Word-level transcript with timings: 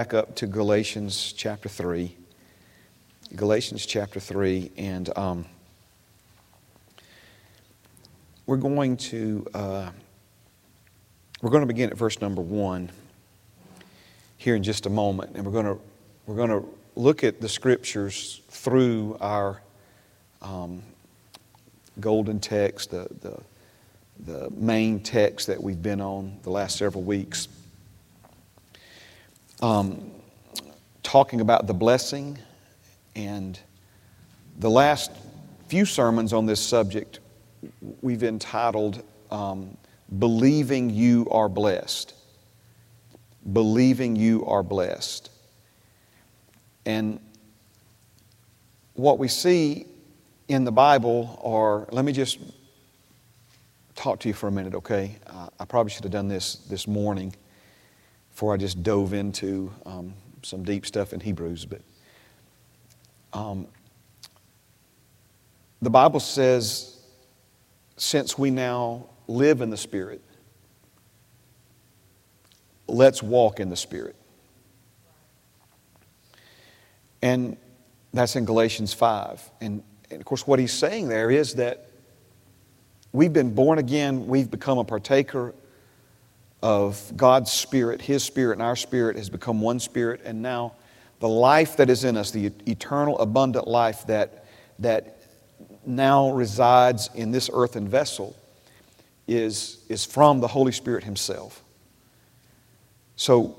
back 0.00 0.14
up 0.14 0.34
to 0.34 0.46
Galatians 0.46 1.34
chapter 1.36 1.68
3. 1.68 2.16
Galatians 3.36 3.84
chapter 3.84 4.18
3, 4.18 4.70
and 4.78 5.14
um, 5.14 5.44
we're 8.46 8.56
going 8.56 8.96
to 8.96 9.46
uh, 9.52 9.90
we're 11.42 11.50
going 11.50 11.60
to 11.60 11.66
begin 11.66 11.90
at 11.90 11.98
verse 11.98 12.18
number 12.22 12.40
one 12.40 12.90
here 14.38 14.54
in 14.54 14.62
just 14.62 14.86
a 14.86 14.88
moment, 14.88 15.32
and 15.34 15.44
we're 15.44 15.52
going 15.52 15.66
to 15.66 15.78
we're 16.24 16.36
going 16.36 16.48
to 16.48 16.66
look 16.96 17.22
at 17.22 17.42
the 17.42 17.48
scriptures 17.50 18.40
through 18.48 19.18
our 19.20 19.60
um, 20.40 20.82
golden 22.00 22.40
text, 22.40 22.90
the, 22.90 23.06
the 23.20 23.38
the 24.24 24.50
main 24.52 24.98
text 24.98 25.46
that 25.48 25.62
we've 25.62 25.82
been 25.82 26.00
on 26.00 26.38
the 26.42 26.50
last 26.50 26.78
several 26.78 27.04
weeks 27.04 27.48
um, 29.62 30.10
talking 31.02 31.40
about 31.40 31.66
the 31.66 31.74
blessing. 31.74 32.38
And 33.16 33.58
the 34.58 34.70
last 34.70 35.10
few 35.68 35.84
sermons 35.84 36.32
on 36.32 36.46
this 36.46 36.60
subject 36.60 37.20
we've 38.00 38.22
entitled 38.22 39.02
um, 39.30 39.76
Believing 40.18 40.90
You 40.90 41.28
Are 41.30 41.48
Blessed. 41.48 42.14
Believing 43.52 44.16
You 44.16 44.44
Are 44.46 44.62
Blessed. 44.62 45.30
And 46.86 47.20
what 48.94 49.18
we 49.18 49.28
see 49.28 49.86
in 50.48 50.64
the 50.64 50.72
Bible 50.72 51.40
are, 51.44 51.86
let 51.92 52.04
me 52.04 52.12
just 52.12 52.38
talk 53.94 54.20
to 54.20 54.28
you 54.28 54.34
for 54.34 54.48
a 54.48 54.52
minute, 54.52 54.74
okay? 54.74 55.16
Uh, 55.26 55.48
I 55.58 55.64
probably 55.64 55.90
should 55.90 56.04
have 56.04 56.12
done 56.12 56.28
this 56.28 56.56
this 56.68 56.88
morning 56.88 57.34
before 58.40 58.54
I 58.54 58.56
just 58.56 58.82
dove 58.82 59.12
into 59.12 59.70
um, 59.84 60.14
some 60.40 60.62
deep 60.62 60.86
stuff 60.86 61.12
in 61.12 61.20
Hebrews. 61.20 61.66
But 61.66 61.82
um, 63.34 63.66
the 65.82 65.90
Bible 65.90 66.20
says, 66.20 67.02
since 67.98 68.38
we 68.38 68.50
now 68.50 69.04
live 69.28 69.60
in 69.60 69.68
the 69.68 69.76
Spirit, 69.76 70.22
let's 72.86 73.22
walk 73.22 73.60
in 73.60 73.68
the 73.68 73.76
Spirit. 73.76 74.16
And 77.20 77.58
that's 78.14 78.36
in 78.36 78.46
Galatians 78.46 78.94
5. 78.94 79.50
And, 79.60 79.82
and 80.10 80.18
of 80.18 80.24
course, 80.24 80.46
what 80.46 80.58
he's 80.58 80.72
saying 80.72 81.08
there 81.08 81.30
is 81.30 81.56
that 81.56 81.90
we've 83.12 83.34
been 83.34 83.54
born 83.54 83.78
again, 83.78 84.26
we've 84.26 84.50
become 84.50 84.78
a 84.78 84.84
partaker 84.84 85.54
of 86.62 87.12
God's 87.16 87.50
Spirit, 87.50 88.02
His 88.02 88.22
Spirit, 88.22 88.54
and 88.54 88.62
our 88.62 88.76
Spirit 88.76 89.16
has 89.16 89.30
become 89.30 89.60
one 89.60 89.80
Spirit, 89.80 90.20
and 90.24 90.42
now 90.42 90.74
the 91.20 91.28
life 91.28 91.76
that 91.76 91.90
is 91.90 92.04
in 92.04 92.16
us, 92.16 92.30
the 92.30 92.52
eternal, 92.66 93.18
abundant 93.18 93.68
life 93.68 94.06
that, 94.06 94.44
that 94.78 95.20
now 95.86 96.30
resides 96.32 97.10
in 97.14 97.30
this 97.30 97.50
earthen 97.52 97.88
vessel, 97.88 98.36
is, 99.26 99.84
is 99.88 100.04
from 100.04 100.40
the 100.40 100.48
Holy 100.48 100.72
Spirit 100.72 101.04
Himself. 101.04 101.62
So, 103.16 103.56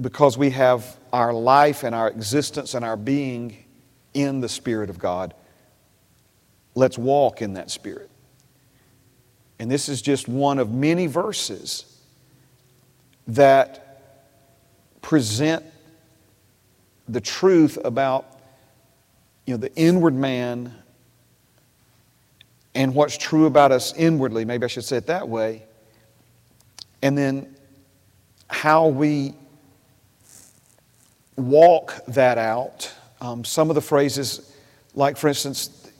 because 0.00 0.36
we 0.36 0.50
have 0.50 0.96
our 1.12 1.32
life 1.32 1.82
and 1.82 1.94
our 1.94 2.08
existence 2.08 2.74
and 2.74 2.84
our 2.84 2.96
being 2.96 3.64
in 4.12 4.40
the 4.40 4.48
Spirit 4.48 4.90
of 4.90 4.98
God, 4.98 5.34
let's 6.74 6.98
walk 6.98 7.42
in 7.42 7.54
that 7.54 7.70
Spirit. 7.70 8.10
And 9.58 9.70
this 9.70 9.88
is 9.88 10.02
just 10.02 10.28
one 10.28 10.58
of 10.58 10.72
many 10.72 11.06
verses 11.06 11.84
that 13.28 14.00
present 15.00 15.64
the 17.08 17.20
truth 17.20 17.78
about 17.84 18.26
you 19.46 19.54
know, 19.54 19.58
the 19.58 19.74
inward 19.76 20.14
man 20.14 20.74
and 22.74 22.94
what's 22.94 23.16
true 23.16 23.46
about 23.46 23.70
us 23.70 23.94
inwardly. 23.94 24.44
Maybe 24.44 24.64
I 24.64 24.66
should 24.66 24.84
say 24.84 24.96
it 24.96 25.06
that 25.06 25.28
way. 25.28 25.62
And 27.02 27.16
then 27.16 27.54
how 28.48 28.88
we 28.88 29.34
walk 31.36 32.04
that 32.08 32.38
out. 32.38 32.92
Um, 33.20 33.44
some 33.44 33.70
of 33.70 33.74
the 33.74 33.80
phrases, 33.80 34.54
like 34.94 35.16
for 35.16 35.28
instance, 35.28 35.90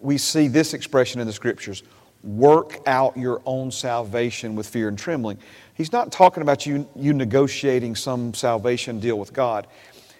we 0.00 0.18
see 0.18 0.48
this 0.48 0.74
expression 0.74 1.20
in 1.20 1.26
the 1.26 1.32
scriptures 1.32 1.82
work 2.24 2.80
out 2.86 3.16
your 3.16 3.42
own 3.44 3.70
salvation 3.70 4.56
with 4.56 4.66
fear 4.66 4.88
and 4.88 4.98
trembling. 4.98 5.38
He's 5.74 5.92
not 5.92 6.10
talking 6.10 6.42
about 6.42 6.64
you, 6.64 6.88
you 6.96 7.12
negotiating 7.12 7.96
some 7.96 8.32
salvation 8.32 8.98
deal 8.98 9.18
with 9.18 9.32
God. 9.32 9.66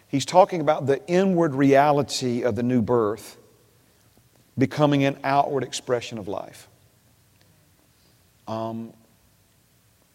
He's 0.08 0.26
talking 0.26 0.60
about 0.60 0.86
the 0.86 1.04
inward 1.08 1.54
reality 1.54 2.42
of 2.42 2.56
the 2.56 2.62
new 2.62 2.82
birth 2.82 3.38
becoming 4.56 5.04
an 5.04 5.18
outward 5.24 5.64
expression 5.64 6.18
of 6.18 6.28
life. 6.28 6.68
Um, 8.46 8.92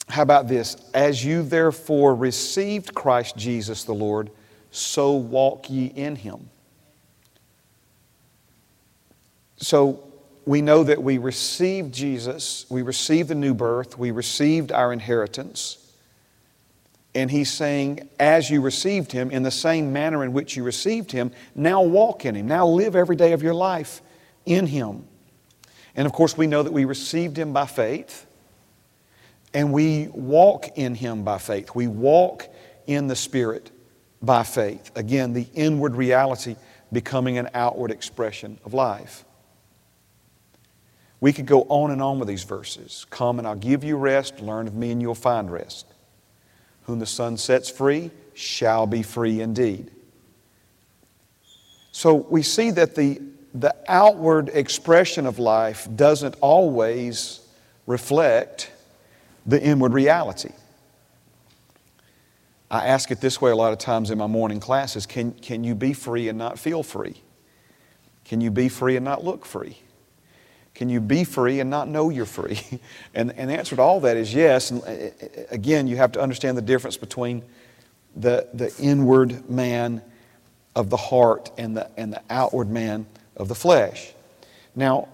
how 0.08 0.22
about 0.22 0.48
this? 0.48 0.78
As 0.94 1.24
you 1.26 1.44
therefore 1.44 2.16
received 2.16 2.94
Christ 2.94 3.36
Jesus 3.36 3.84
the 3.84 3.94
Lord, 3.94 4.30
so 4.72 5.14
walk 5.14 5.70
ye 5.70 5.88
in 5.88 6.16
him. 6.16 6.50
So, 9.58 10.09
we 10.50 10.64
know 10.64 10.84
that 10.84 11.04
we 11.04 11.20
received 11.20 11.94
Jesus, 11.94 12.66
we 12.70 12.82
received 12.82 13.30
the 13.30 13.36
new 13.36 13.54
birth, 13.54 14.00
we 14.00 14.10
received 14.10 14.72
our 14.72 14.92
inheritance. 14.92 15.78
And 17.14 17.30
he's 17.30 17.52
saying, 17.52 18.10
as 18.20 18.50
you 18.50 18.60
received 18.60 19.12
him, 19.12 19.30
in 19.30 19.44
the 19.44 19.52
same 19.52 19.94
manner 19.94 20.24
in 20.24 20.34
which 20.34 20.58
you 20.58 20.64
received 20.64 21.12
him, 21.12 21.34
now 21.54 21.84
walk 21.84 22.26
in 22.26 22.34
him. 22.34 22.48
Now 22.48 22.66
live 22.66 22.96
every 22.96 23.16
day 23.16 23.34
of 23.34 23.44
your 23.44 23.54
life 23.54 24.02
in 24.44 24.66
him. 24.66 25.08
And 25.96 26.08
of 26.08 26.14
course, 26.14 26.36
we 26.36 26.48
know 26.48 26.64
that 26.64 26.74
we 26.74 26.84
received 26.84 27.38
him 27.38 27.54
by 27.54 27.68
faith, 27.68 28.26
and 29.54 29.72
we 29.72 30.08
walk 30.08 30.80
in 30.80 30.96
him 30.96 31.24
by 31.24 31.38
faith. 31.38 31.76
We 31.76 31.86
walk 31.86 32.48
in 32.88 33.06
the 33.06 33.16
Spirit 33.16 33.70
by 34.20 34.42
faith. 34.42 34.90
Again, 34.96 35.34
the 35.34 35.46
inward 35.54 35.96
reality 35.96 36.56
becoming 36.92 37.38
an 37.38 37.50
outward 37.54 37.92
expression 37.92 38.58
of 38.66 38.74
life. 38.74 39.26
We 41.22 41.34
could 41.34 41.46
go 41.46 41.63
on 41.63 41.91
and 41.91 42.02
on 42.02 42.19
with 42.19 42.28
these 42.28 42.44
verses. 42.44 43.06
Come 43.09 43.40
and 43.40 43.47
I'll 43.47 43.56
give 43.56 43.84
you 43.84 43.97
rest. 43.97 44.40
Learn 44.40 44.68
of 44.68 44.75
me 44.75 44.91
and 44.91 45.02
you'll 45.02 45.16
find 45.16 45.52
rest. 45.52 45.85
Whom 46.84 47.00
the 47.00 47.06
Son 47.06 47.38
sets 47.38 47.69
free 47.69 48.12
shall 48.34 48.88
be 48.88 49.03
free 49.03 49.41
indeed. 49.41 49.91
So 51.91 52.16
we 52.16 52.41
see 52.41 52.72
that 52.72 52.96
the, 52.96 53.22
the 53.53 53.75
outward 53.88 54.50
expression 54.50 55.25
of 55.25 55.40
life 55.40 55.88
doesn't 55.94 56.35
always 56.40 57.41
reflect 57.86 58.72
the 59.46 59.62
inward 59.62 59.94
reality. 59.94 60.51
I 62.72 62.86
ask 62.86 63.09
it 63.09 63.19
this 63.19 63.41
way 63.41 63.51
a 63.51 63.56
lot 63.56 63.74
of 63.74 63.80
times 63.80 64.12
in 64.12 64.18
my 64.18 64.28
morning 64.28 64.59
classes 64.59 65.06
can, 65.06 65.31
can 65.34 65.63
you 65.63 65.74
be 65.75 65.94
free 65.94 66.30
and 66.30 66.38
not 66.38 66.59
feel 66.59 66.84
free? 66.84 67.22
Can 68.25 68.41
you 68.41 68.51
be 68.51 68.69
free 68.69 68.96
and 68.96 69.03
not 69.03 69.24
look 69.24 69.44
free? 69.44 69.80
Can 70.80 70.88
you 70.88 71.02
be 71.02 71.26
free 71.26 71.60
and 71.60 71.70
not 71.70 71.90
know 71.90 72.10
you're 72.10 72.26
free? 72.26 72.62
and, 73.14 73.34
and 73.34 73.50
the 73.50 73.54
answer 73.54 73.76
to 73.76 73.82
all 73.82 74.00
that 74.00 74.16
is 74.16 74.34
yes. 74.34 74.72
And 74.72 74.82
uh, 74.82 74.86
uh, 74.86 75.10
again, 75.52 75.88
you 75.88 75.98
have 75.98 76.14
to 76.14 76.22
understand 76.22 76.58
the 76.58 76.62
difference 76.62 76.96
between 76.96 77.44
the, 78.16 78.48
the 78.54 78.74
inward 78.80 79.50
man 79.50 80.02
of 80.78 80.90
the 80.90 80.96
heart 80.96 81.52
and 81.58 81.76
the, 81.76 81.92
and 81.98 82.14
the 82.14 82.22
outward 82.30 82.70
man 82.70 83.08
of 83.36 83.50
the 83.50 83.56
flesh. 83.56 84.14
Now, 84.74 85.10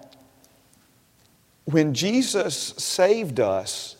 when 1.64 1.94
Jesus 1.94 2.56
saved 2.56 3.40
us, 3.40 3.96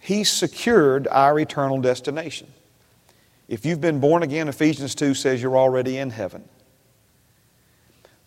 He 0.00 0.24
secured 0.24 1.08
our 1.08 1.38
eternal 1.38 1.78
destination. 1.82 2.46
If 3.48 3.66
you've 3.66 3.82
been 3.82 4.00
born 4.00 4.22
again, 4.22 4.48
Ephesians 4.48 4.94
2 4.94 5.12
says 5.12 5.42
you're 5.42 5.58
already 5.58 5.98
in 5.98 6.08
heaven. 6.08 6.48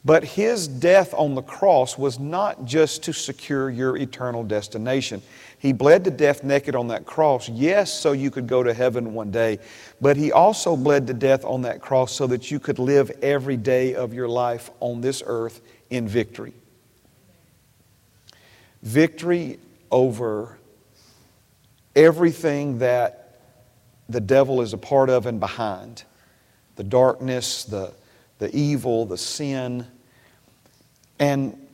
But 0.05 0.23
his 0.23 0.67
death 0.67 1.13
on 1.13 1.35
the 1.35 1.41
cross 1.41 1.97
was 1.97 2.19
not 2.19 2.63
just 2.63 3.03
to 3.03 3.13
secure 3.13 3.69
your 3.69 3.97
eternal 3.97 4.43
destination. 4.43 5.21
He 5.57 5.73
bled 5.73 6.05
to 6.05 6.11
death 6.11 6.41
naked 6.41 6.73
on 6.73 6.87
that 6.87 7.05
cross, 7.05 7.49
yes, 7.49 7.91
so 7.91 8.13
you 8.13 8.31
could 8.31 8.47
go 8.47 8.63
to 8.63 8.73
heaven 8.73 9.13
one 9.13 9.29
day, 9.29 9.59
but 9.99 10.15
he 10.15 10.31
also 10.31 10.77
bled 10.77 11.05
to 11.07 11.13
death 11.13 11.43
on 11.43 11.63
that 11.63 11.81
cross 11.81 12.13
so 12.13 12.27
that 12.27 12.49
you 12.49 12.61
could 12.61 12.79
live 12.79 13.11
every 13.21 13.57
day 13.57 13.93
of 13.93 14.13
your 14.13 14.29
life 14.29 14.71
on 14.79 15.01
this 15.01 15.21
earth 15.25 15.59
in 15.89 16.07
victory. 16.07 16.53
Victory 18.81 19.59
over 19.91 20.57
everything 21.93 22.79
that 22.79 23.41
the 24.07 24.21
devil 24.21 24.61
is 24.61 24.71
a 24.71 24.77
part 24.77 25.09
of 25.09 25.25
and 25.25 25.41
behind 25.41 26.03
the 26.77 26.83
darkness, 26.85 27.65
the 27.65 27.91
the 28.39 28.53
evil, 28.55 29.05
the 29.05 29.17
sin. 29.17 29.85
And 31.19 31.67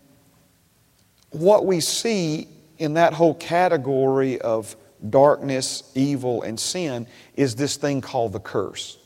what 1.30 1.66
we 1.66 1.80
see 1.80 2.48
in 2.78 2.96
that 2.96 3.14
whole 3.14 3.36
category 3.36 4.42
of 4.42 4.76
darkness, 5.10 5.92
evil, 5.96 6.42
and 6.42 6.60
sin 6.60 7.08
is 7.36 7.56
this 7.56 7.78
thing 7.78 8.02
called 8.02 8.34
the 8.34 8.40
curse. 8.40 8.98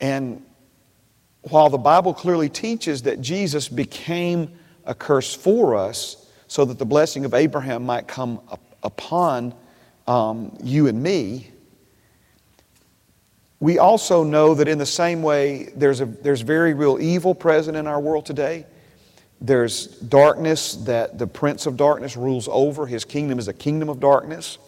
And 0.00 0.44
while 1.42 1.70
the 1.70 1.78
Bible 1.78 2.14
clearly 2.14 2.48
teaches 2.48 3.02
that 3.02 3.20
Jesus 3.20 3.68
became 3.68 4.50
a 4.84 4.94
curse 4.94 5.34
for 5.34 5.74
us 5.74 6.26
so 6.48 6.64
that 6.64 6.78
the 6.78 6.86
blessing 6.86 7.24
of 7.24 7.32
Abraham 7.34 7.84
might 7.84 8.08
come 8.08 8.40
upon 8.82 9.54
um, 10.06 10.56
you 10.62 10.88
and 10.88 11.02
me, 11.02 11.50
we 13.60 13.78
also 13.78 14.24
know 14.24 14.54
that 14.54 14.68
in 14.68 14.78
the 14.78 14.86
same 14.86 15.22
way 15.22 15.68
there's, 15.76 16.00
a, 16.00 16.06
there's 16.06 16.40
very 16.40 16.72
real 16.72 16.98
evil 16.98 17.34
present 17.34 17.76
in 17.76 17.86
our 17.86 18.00
world 18.00 18.24
today. 18.24 18.66
There's 19.42 19.86
darkness 19.86 20.76
that 20.76 21.18
the 21.18 21.26
prince 21.26 21.66
of 21.66 21.76
darkness 21.76 22.16
rules 22.16 22.48
over. 22.50 22.86
His 22.86 23.04
kingdom 23.04 23.38
is 23.38 23.48
a 23.48 23.52
kingdom 23.52 23.90
of 23.90 24.00
darkness. 24.00 24.58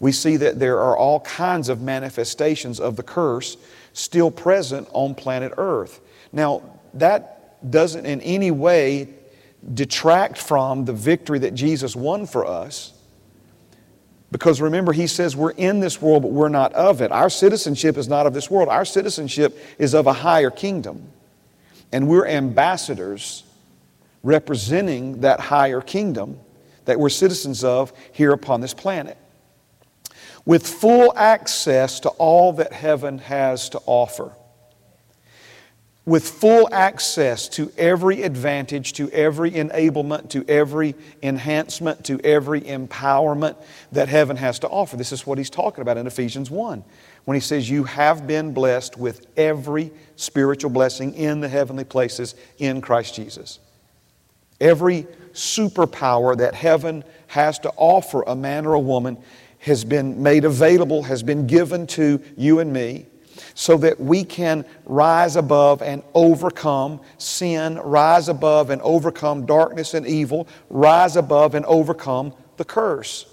We 0.00 0.10
see 0.12 0.36
that 0.38 0.58
there 0.58 0.80
are 0.80 0.96
all 0.96 1.20
kinds 1.20 1.68
of 1.68 1.80
manifestations 1.80 2.80
of 2.80 2.96
the 2.96 3.02
curse 3.04 3.56
still 3.92 4.30
present 4.30 4.88
on 4.92 5.14
planet 5.14 5.52
Earth. 5.56 6.00
Now, 6.32 6.62
that 6.94 7.70
doesn't 7.70 8.04
in 8.04 8.20
any 8.20 8.50
way 8.50 9.08
detract 9.72 10.38
from 10.38 10.84
the 10.84 10.92
victory 10.92 11.38
that 11.38 11.54
Jesus 11.54 11.96
won 11.96 12.26
for 12.26 12.44
us. 12.44 12.93
Because 14.34 14.60
remember, 14.60 14.92
he 14.92 15.06
says 15.06 15.36
we're 15.36 15.52
in 15.52 15.78
this 15.78 16.02
world, 16.02 16.22
but 16.22 16.32
we're 16.32 16.48
not 16.48 16.72
of 16.72 17.00
it. 17.00 17.12
Our 17.12 17.30
citizenship 17.30 17.96
is 17.96 18.08
not 18.08 18.26
of 18.26 18.34
this 18.34 18.50
world. 18.50 18.68
Our 18.68 18.84
citizenship 18.84 19.56
is 19.78 19.94
of 19.94 20.08
a 20.08 20.12
higher 20.12 20.50
kingdom. 20.50 21.06
And 21.92 22.08
we're 22.08 22.26
ambassadors 22.26 23.44
representing 24.24 25.20
that 25.20 25.38
higher 25.38 25.80
kingdom 25.80 26.40
that 26.84 26.98
we're 26.98 27.10
citizens 27.10 27.62
of 27.62 27.92
here 28.10 28.32
upon 28.32 28.60
this 28.60 28.74
planet. 28.74 29.16
With 30.44 30.66
full 30.66 31.16
access 31.16 32.00
to 32.00 32.08
all 32.08 32.54
that 32.54 32.72
heaven 32.72 33.18
has 33.18 33.68
to 33.68 33.80
offer 33.86 34.32
with 36.06 36.28
full 36.28 36.68
access 36.70 37.48
to 37.48 37.72
every 37.78 38.22
advantage, 38.22 38.92
to 38.92 39.10
every 39.10 39.50
enablement, 39.52 40.28
to 40.28 40.44
every 40.48 40.94
enhancement, 41.22 42.04
to 42.04 42.20
every 42.22 42.60
empowerment 42.60 43.56
that 43.92 44.08
heaven 44.08 44.36
has 44.36 44.58
to 44.58 44.68
offer. 44.68 44.96
This 44.96 45.12
is 45.12 45.26
what 45.26 45.38
he's 45.38 45.48
talking 45.48 45.80
about 45.80 45.96
in 45.96 46.06
Ephesians 46.06 46.50
1 46.50 46.84
when 47.24 47.34
he 47.34 47.40
says, 47.40 47.70
You 47.70 47.84
have 47.84 48.26
been 48.26 48.52
blessed 48.52 48.98
with 48.98 49.26
every 49.36 49.90
spiritual 50.16 50.70
blessing 50.70 51.14
in 51.14 51.40
the 51.40 51.48
heavenly 51.48 51.84
places 51.84 52.34
in 52.58 52.82
Christ 52.82 53.14
Jesus. 53.14 53.58
Every 54.60 55.06
superpower 55.32 56.36
that 56.36 56.54
heaven 56.54 57.02
has 57.28 57.58
to 57.60 57.72
offer 57.76 58.22
a 58.22 58.36
man 58.36 58.66
or 58.66 58.74
a 58.74 58.80
woman 58.80 59.16
has 59.60 59.84
been 59.84 60.22
made 60.22 60.44
available, 60.44 61.02
has 61.04 61.22
been 61.22 61.46
given 61.46 61.86
to 61.86 62.20
you 62.36 62.60
and 62.60 62.70
me 62.70 63.06
so 63.54 63.76
that 63.78 64.00
we 64.00 64.24
can 64.24 64.64
rise 64.84 65.36
above 65.36 65.82
and 65.82 66.02
overcome 66.14 67.00
sin, 67.18 67.78
rise 67.78 68.28
above 68.28 68.70
and 68.70 68.80
overcome 68.82 69.46
darkness 69.46 69.94
and 69.94 70.06
evil, 70.06 70.48
rise 70.70 71.16
above 71.16 71.54
and 71.54 71.64
overcome 71.66 72.32
the 72.56 72.64
curse. 72.64 73.26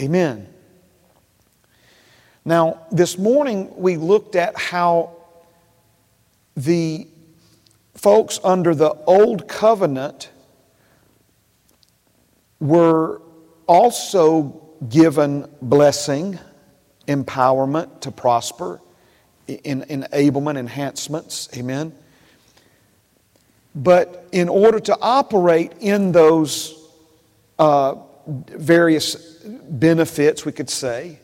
Amen. 0.00 0.48
Now, 2.44 2.86
this 2.90 3.18
morning 3.18 3.72
we 3.76 3.96
looked 3.96 4.34
at 4.34 4.56
how 4.56 5.16
the 6.56 7.06
folks 7.94 8.40
under 8.42 8.74
the 8.74 8.90
old 9.06 9.48
covenant 9.48 10.30
were 12.58 13.22
also 13.66 14.60
given 14.88 15.48
blessing, 15.60 16.38
empowerment 17.06 18.00
to 18.00 18.10
prosper 18.10 18.80
in, 19.54 19.82
enablement, 19.82 20.58
enhancements. 20.58 21.48
Amen. 21.56 21.92
But 23.74 24.28
in 24.32 24.48
order 24.48 24.80
to 24.80 24.98
operate 25.00 25.72
in 25.80 26.12
those 26.12 26.78
uh, 27.58 27.96
various 28.26 29.14
benefits, 29.44 30.44
we 30.44 30.52
could 30.52 30.70
say, 30.70 31.18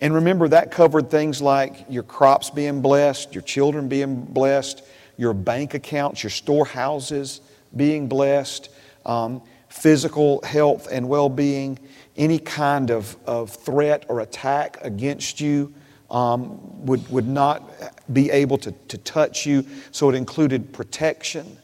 and 0.00 0.12
remember 0.12 0.48
that 0.48 0.72
covered 0.72 1.10
things 1.10 1.40
like 1.40 1.86
your 1.88 2.02
crops 2.02 2.50
being 2.50 2.82
blessed, 2.82 3.34
your 3.34 3.42
children 3.42 3.88
being 3.88 4.24
blessed, 4.24 4.82
your 5.16 5.32
bank 5.32 5.74
accounts, 5.74 6.24
your 6.24 6.30
storehouses 6.30 7.40
being 7.76 8.08
blessed, 8.08 8.68
um, 9.06 9.40
physical 9.68 10.42
health 10.42 10.88
and 10.90 11.08
well 11.08 11.28
being, 11.28 11.78
any 12.16 12.40
kind 12.40 12.90
of, 12.90 13.16
of 13.26 13.50
threat 13.50 14.04
or 14.08 14.20
attack 14.20 14.78
against 14.82 15.40
you 15.40 15.72
um, 16.12 16.86
would, 16.86 17.08
would 17.10 17.26
not 17.26 17.68
be 18.12 18.30
able 18.30 18.58
to, 18.58 18.72
to 18.88 18.98
touch 18.98 19.46
you, 19.46 19.64
so 19.90 20.10
it 20.10 20.14
included 20.14 20.72
protection. 20.72 21.56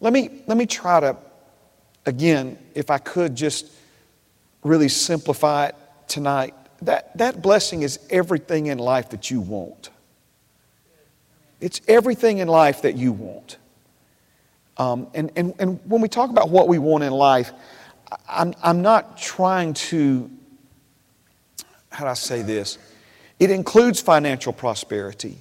Let 0.00 0.12
me, 0.12 0.42
let 0.46 0.58
me 0.58 0.66
try 0.66 1.00
to, 1.00 1.16
again, 2.04 2.58
if 2.74 2.90
I 2.90 2.98
could 2.98 3.34
just 3.34 3.70
really 4.62 4.88
simplify 4.88 5.66
it 5.66 5.76
tonight. 6.08 6.54
That, 6.82 7.16
that 7.18 7.42
blessing 7.42 7.82
is 7.82 7.98
everything 8.10 8.66
in 8.66 8.78
life 8.78 9.10
that 9.10 9.30
you 9.30 9.40
want. 9.40 9.90
It's 11.60 11.80
everything 11.88 12.38
in 12.38 12.48
life 12.48 12.82
that 12.82 12.96
you 12.96 13.12
want. 13.12 13.56
Um, 14.76 15.08
and, 15.14 15.32
and, 15.34 15.54
and 15.58 15.80
when 15.84 16.00
we 16.00 16.08
talk 16.08 16.30
about 16.30 16.50
what 16.50 16.68
we 16.68 16.78
want 16.78 17.02
in 17.02 17.12
life, 17.12 17.52
I'm, 18.28 18.54
I'm 18.62 18.80
not 18.82 19.18
trying 19.18 19.74
to, 19.74 20.30
how 21.90 22.04
do 22.04 22.10
I 22.10 22.14
say 22.14 22.42
this? 22.42 22.78
It 23.38 23.50
includes 23.50 24.00
financial 24.00 24.52
prosperity. 24.52 25.38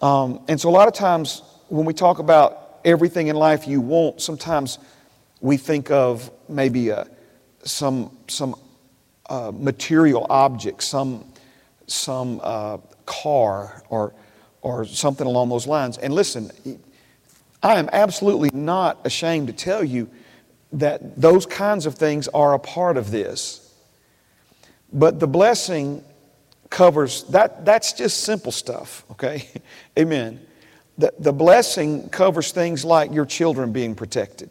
Um, 0.00 0.40
and 0.48 0.60
so, 0.60 0.70
a 0.70 0.72
lot 0.72 0.88
of 0.88 0.94
times, 0.94 1.42
when 1.68 1.84
we 1.84 1.92
talk 1.92 2.18
about 2.18 2.80
everything 2.84 3.28
in 3.28 3.36
life 3.36 3.66
you 3.66 3.80
want, 3.80 4.22
sometimes 4.22 4.78
we 5.40 5.56
think 5.56 5.90
of 5.90 6.30
maybe 6.48 6.88
a, 6.88 7.06
some, 7.62 8.16
some 8.26 8.54
uh, 9.28 9.52
material 9.54 10.26
object, 10.30 10.82
some, 10.82 11.30
some 11.86 12.40
uh, 12.42 12.78
car, 13.04 13.82
or, 13.90 14.14
or 14.62 14.84
something 14.86 15.26
along 15.26 15.50
those 15.50 15.66
lines. 15.66 15.98
And 15.98 16.14
listen, 16.14 16.50
I 17.62 17.78
am 17.78 17.90
absolutely 17.92 18.50
not 18.54 18.98
ashamed 19.04 19.48
to 19.48 19.52
tell 19.52 19.84
you 19.84 20.08
that 20.72 21.20
those 21.20 21.44
kinds 21.44 21.84
of 21.84 21.96
things 21.96 22.28
are 22.28 22.54
a 22.54 22.58
part 22.58 22.96
of 22.96 23.10
this. 23.10 23.74
But 24.92 25.20
the 25.20 25.26
blessing 25.26 26.04
covers 26.70 27.24
that 27.24 27.64
that's 27.64 27.92
just 27.92 28.22
simple 28.22 28.52
stuff 28.52 29.04
okay? 29.20 29.48
Amen. 29.98 30.40
The, 30.98 31.12
the 31.18 31.32
blessing 31.32 32.08
covers 32.10 32.52
things 32.52 32.84
like 32.84 33.12
your 33.12 33.24
children 33.24 33.72
being 33.72 33.94
protected. 33.94 34.50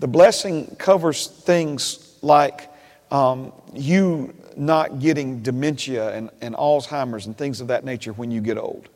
The 0.00 0.08
blessing 0.08 0.74
covers 0.76 1.26
things 1.26 2.16
like 2.22 2.68
um, 3.10 3.52
you 3.74 4.34
not 4.56 4.98
getting 4.98 5.42
dementia 5.42 6.12
and, 6.14 6.30
and 6.40 6.54
alzheimer's 6.54 7.26
and 7.26 7.36
things 7.36 7.60
of 7.60 7.68
that 7.68 7.84
nature 7.84 8.12
when 8.12 8.30
you 8.30 8.40
get 8.40 8.58
old. 8.58 8.88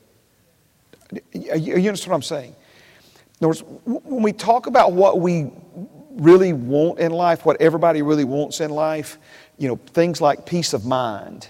You, 1.12 1.20
you 1.32 1.88
understand 1.88 2.10
what 2.10 2.16
i'm 2.16 2.22
saying? 2.22 2.56
In 3.40 3.46
other 3.46 3.48
words 3.48 3.62
when 3.84 4.22
we 4.22 4.32
talk 4.32 4.66
about 4.66 4.92
what 4.92 5.20
we 5.20 5.50
really 6.10 6.52
want 6.52 6.98
in 7.00 7.12
life 7.12 7.44
what 7.44 7.60
everybody 7.60 8.02
really 8.02 8.24
wants 8.24 8.60
in 8.60 8.70
life 8.70 9.18
you 9.58 9.68
know, 9.68 9.76
things 9.76 10.20
like 10.20 10.46
peace 10.46 10.72
of 10.72 10.84
mind, 10.84 11.48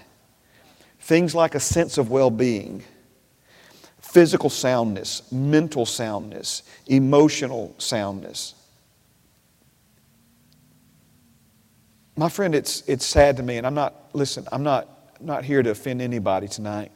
things 0.99 1.33
like 1.33 1.55
a 1.55 1.59
sense 1.59 1.97
of 1.97 2.09
well 2.09 2.29
being, 2.29 2.83
physical 3.99 4.49
soundness, 4.49 5.29
mental 5.31 5.85
soundness, 5.85 6.63
emotional 6.87 7.75
soundness. 7.77 8.53
My 12.17 12.29
friend, 12.29 12.55
it's, 12.55 12.81
it's 12.87 13.05
sad 13.05 13.37
to 13.37 13.43
me, 13.43 13.57
and 13.57 13.67
I'm 13.67 13.73
not, 13.73 13.93
listen, 14.13 14.47
I'm 14.51 14.63
not, 14.63 14.87
not 15.19 15.43
here 15.43 15.61
to 15.61 15.71
offend 15.71 16.01
anybody 16.01 16.47
tonight, 16.47 16.91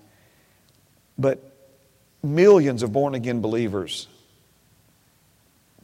but 1.17 1.39
millions 2.23 2.83
of 2.83 2.93
born 2.93 3.15
again 3.15 3.41
believers, 3.41 4.07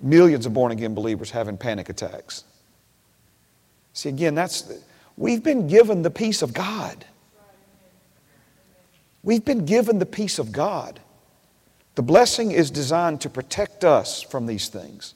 millions 0.01 0.45
of 0.45 0.53
born 0.53 0.71
again 0.71 0.93
believers 0.93 1.31
having 1.31 1.57
panic 1.57 1.89
attacks. 1.89 2.45
See, 3.91 4.09
again, 4.09 4.35
that's 4.35 4.71
We've 5.17 5.43
been 5.43 5.67
given 5.67 6.01
the 6.01 6.11
peace 6.11 6.41
of 6.41 6.53
God. 6.53 7.05
We've 9.23 9.43
been 9.43 9.65
given 9.65 9.99
the 9.99 10.05
peace 10.05 10.39
of 10.39 10.51
God. 10.51 10.99
The 11.95 12.03
blessing 12.03 12.51
is 12.51 12.69
designed 12.69 13.21
to 13.21 13.29
protect 13.29 13.83
us 13.83 14.21
from 14.21 14.45
these 14.45 14.67
things. 14.67 15.13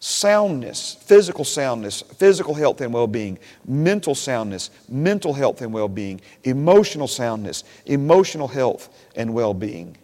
Soundness, 0.00 0.94
physical 1.00 1.44
soundness, 1.44 2.02
physical 2.02 2.54
health 2.54 2.80
and 2.80 2.92
well 2.92 3.06
being, 3.06 3.38
mental 3.66 4.14
soundness, 4.14 4.70
mental 4.88 5.34
health 5.34 5.62
and 5.62 5.72
well 5.72 5.88
being, 5.88 6.20
emotional 6.44 7.08
soundness, 7.08 7.64
emotional 7.86 8.48
health 8.48 8.88
and 9.16 9.32
well 9.32 9.54
being. 9.54 9.96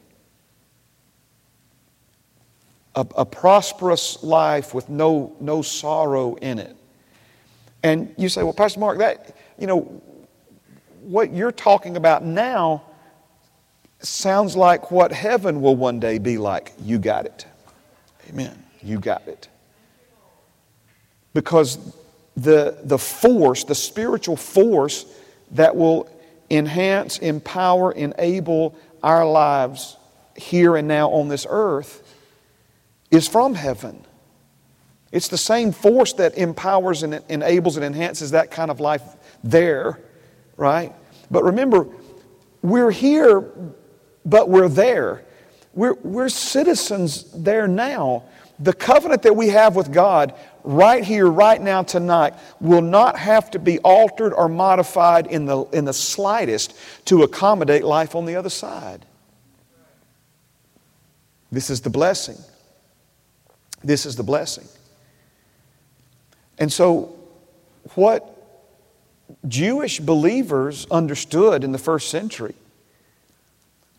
a, 2.94 3.06
a 3.16 3.26
prosperous 3.26 4.22
life 4.22 4.74
with 4.74 4.88
no, 4.88 5.34
no 5.40 5.62
sorrow 5.62 6.34
in 6.36 6.58
it. 6.58 6.76
And 7.84 8.14
you 8.16 8.30
say, 8.30 8.42
well, 8.42 8.54
Pastor 8.54 8.80
Mark, 8.80 8.98
that, 8.98 9.36
you 9.58 9.66
know, 9.66 9.82
what 11.02 11.34
you're 11.34 11.52
talking 11.52 11.98
about 11.98 12.24
now 12.24 12.82
sounds 14.00 14.56
like 14.56 14.90
what 14.90 15.12
heaven 15.12 15.60
will 15.60 15.76
one 15.76 16.00
day 16.00 16.18
be 16.18 16.38
like. 16.38 16.72
You 16.82 16.98
got 16.98 17.26
it. 17.26 17.46
Amen. 18.30 18.64
You 18.82 18.98
got 18.98 19.28
it. 19.28 19.48
Because 21.34 21.78
the, 22.38 22.78
the 22.84 22.96
force, 22.96 23.64
the 23.64 23.74
spiritual 23.74 24.36
force 24.36 25.04
that 25.50 25.76
will 25.76 26.08
enhance, 26.50 27.18
empower, 27.18 27.92
enable 27.92 28.74
our 29.02 29.28
lives 29.28 29.98
here 30.36 30.76
and 30.76 30.88
now 30.88 31.10
on 31.10 31.28
this 31.28 31.46
earth 31.50 32.02
is 33.10 33.28
from 33.28 33.54
heaven. 33.54 34.06
It's 35.14 35.28
the 35.28 35.38
same 35.38 35.70
force 35.70 36.12
that 36.14 36.36
empowers 36.36 37.04
and 37.04 37.22
enables 37.28 37.76
and 37.76 37.86
enhances 37.86 38.32
that 38.32 38.50
kind 38.50 38.68
of 38.68 38.80
life 38.80 39.00
there, 39.44 40.00
right? 40.56 40.92
But 41.30 41.44
remember, 41.44 41.86
we're 42.62 42.90
here, 42.90 43.48
but 44.24 44.48
we're 44.48 44.68
there. 44.68 45.24
We're, 45.72 45.94
we're 46.02 46.28
citizens 46.28 47.30
there 47.30 47.68
now. 47.68 48.24
The 48.58 48.72
covenant 48.72 49.22
that 49.22 49.36
we 49.36 49.50
have 49.50 49.76
with 49.76 49.92
God 49.92 50.34
right 50.64 51.04
here, 51.04 51.28
right 51.28 51.62
now, 51.62 51.84
tonight, 51.84 52.34
will 52.58 52.82
not 52.82 53.16
have 53.16 53.52
to 53.52 53.60
be 53.60 53.78
altered 53.80 54.32
or 54.32 54.48
modified 54.48 55.28
in 55.28 55.46
the, 55.46 55.62
in 55.66 55.84
the 55.84 55.92
slightest 55.92 56.74
to 57.04 57.22
accommodate 57.22 57.84
life 57.84 58.16
on 58.16 58.24
the 58.26 58.34
other 58.34 58.50
side. 58.50 59.06
This 61.52 61.70
is 61.70 61.82
the 61.82 61.90
blessing. 61.90 62.38
This 63.84 64.06
is 64.06 64.16
the 64.16 64.24
blessing. 64.24 64.66
And 66.58 66.72
so, 66.72 67.16
what 67.94 68.30
Jewish 69.48 70.00
believers 70.00 70.86
understood 70.90 71.64
in 71.64 71.72
the 71.72 71.78
first 71.78 72.10
century 72.10 72.54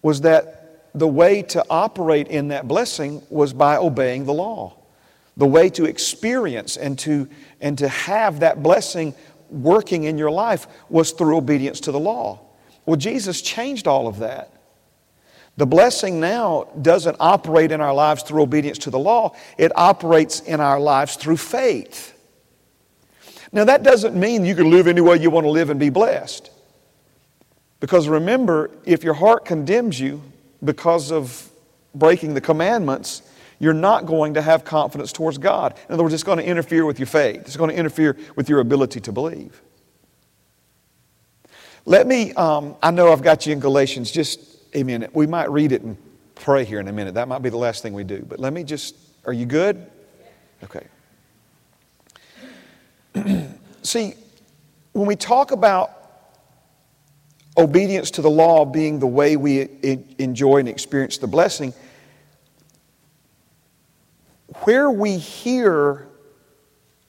was 0.02 0.22
that 0.22 0.90
the 0.94 1.08
way 1.08 1.42
to 1.42 1.66
operate 1.70 2.28
in 2.28 2.48
that 2.50 2.68
blessing 2.68 3.22
was 3.30 3.54
by 3.54 3.78
obeying 3.78 4.26
the 4.26 4.34
law. 4.34 4.74
The 5.38 5.46
way 5.46 5.70
to 5.72 5.86
experience 5.86 6.78
and 6.78 6.98
to, 7.00 7.28
and 7.60 7.78
to 7.80 7.90
have 7.90 8.40
that 8.40 8.64
blessing 8.64 9.14
working 9.50 10.06
in 10.06 10.18
your 10.18 10.32
life 10.32 10.68
was 10.90 11.12
through 11.12 11.36
obedience 11.38 11.82
to 11.82 11.92
the 11.92 12.00
law. 12.00 12.40
Well, 12.86 12.96
Jesus 12.96 13.42
changed 13.42 13.88
all 13.88 14.08
of 14.08 14.20
that. 14.20 14.52
The 15.58 15.66
blessing 15.66 16.20
now 16.20 16.68
doesn't 16.82 17.18
operate 17.20 17.72
in 17.72 17.82
our 17.82 17.94
lives 17.94 18.24
through 18.24 18.44
obedience 18.44 18.78
to 18.80 18.90
the 18.90 19.00
law, 19.00 19.36
it 19.58 19.72
operates 19.76 20.42
in 20.42 20.60
our 20.60 20.80
lives 20.80 21.16
through 21.16 21.38
faith. 21.38 22.15
Now, 23.56 23.64
that 23.64 23.84
doesn't 23.84 24.18
mean 24.18 24.44
you 24.44 24.54
can 24.54 24.70
live 24.70 24.86
any 24.86 25.00
way 25.00 25.18
you 25.18 25.30
want 25.30 25.46
to 25.46 25.50
live 25.50 25.70
and 25.70 25.80
be 25.80 25.90
blessed. 25.90 26.52
Because 27.80 28.10
remember, 28.10 28.70
if 28.84 29.02
your 29.02 29.14
heart 29.14 29.46
condemns 29.46 29.98
you 29.98 30.22
because 30.62 31.10
of 31.10 31.50
breaking 31.94 32.34
the 32.34 32.42
commandments, 32.42 33.22
you're 33.58 33.74
not 33.74 34.08
going 34.08 34.34
to 34.34 34.42
have 34.42 34.66
confidence 34.66 35.14
towards 35.14 35.38
God. 35.38 35.74
In 35.88 35.94
other 35.94 36.04
words, 36.04 36.14
it's 36.14 36.22
going 36.22 36.38
to 36.38 36.44
interfere 36.44 36.86
with 36.86 37.00
your 37.00 37.06
faith, 37.06 37.44
it's 37.46 37.56
going 37.56 37.70
to 37.70 37.78
interfere 37.78 38.18
with 38.36 38.50
your 38.50 38.60
ability 38.60 39.00
to 39.00 39.14
believe. 39.14 39.62
Let 41.86 42.08
me, 42.08 42.34
um, 42.34 42.76
I 42.84 42.92
know 42.92 43.14
I've 43.14 43.22
got 43.22 43.46
you 43.46 43.54
in 43.54 43.62
Galatians, 43.62 44.12
just 44.12 44.42
a 44.74 44.84
minute. 44.84 45.16
We 45.16 45.28
might 45.28 45.50
read 45.50 45.72
it 45.72 45.82
and 45.82 45.96
pray 46.34 46.66
here 46.66 46.82
in 46.82 46.90
a 46.90 46.94
minute. 46.94 47.14
That 47.14 47.30
might 47.30 47.42
be 47.42 47.50
the 47.50 47.58
last 47.58 47.84
thing 47.84 47.94
we 47.94 48.04
do. 48.04 48.26
But 48.28 48.40
let 48.42 48.52
me 48.52 48.66
just, 48.66 48.96
are 49.26 49.32
you 49.32 49.46
good? 49.46 49.90
Okay. 50.62 50.88
See, 53.82 54.14
when 54.94 55.06
we 55.06 55.16
talk 55.16 55.52
about 55.52 55.92
obedience 57.58 58.12
to 58.12 58.22
the 58.22 58.30
law 58.30 58.66
being 58.66 59.00
the 59.00 59.08
way 59.08 59.38
we 59.38 59.70
enjoy 60.20 60.58
and 60.58 60.68
experience 60.70 61.18
the 61.18 61.28
blessing, 61.28 61.74
where 64.64 64.90
we 64.90 65.18
hear 65.18 66.08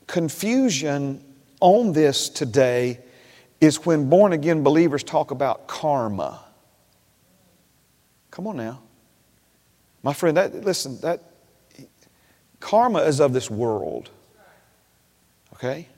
confusion 0.06 1.22
on 1.60 1.92
this 1.92 2.28
today 2.28 3.00
is 3.60 3.84
when 3.84 4.08
born 4.08 4.32
again 4.32 4.62
believers 4.62 5.02
talk 5.02 5.30
about 5.30 5.66
karma. 5.66 6.44
Come 8.30 8.46
on 8.46 8.56
now. 8.56 8.82
My 10.02 10.12
friend, 10.12 10.36
that, 10.36 10.54
listen, 10.64 11.00
that 11.00 11.22
karma 12.60 13.00
is 13.00 13.20
of 13.20 13.32
this 13.32 13.50
world. 13.50 14.10
Okay? 15.54 15.88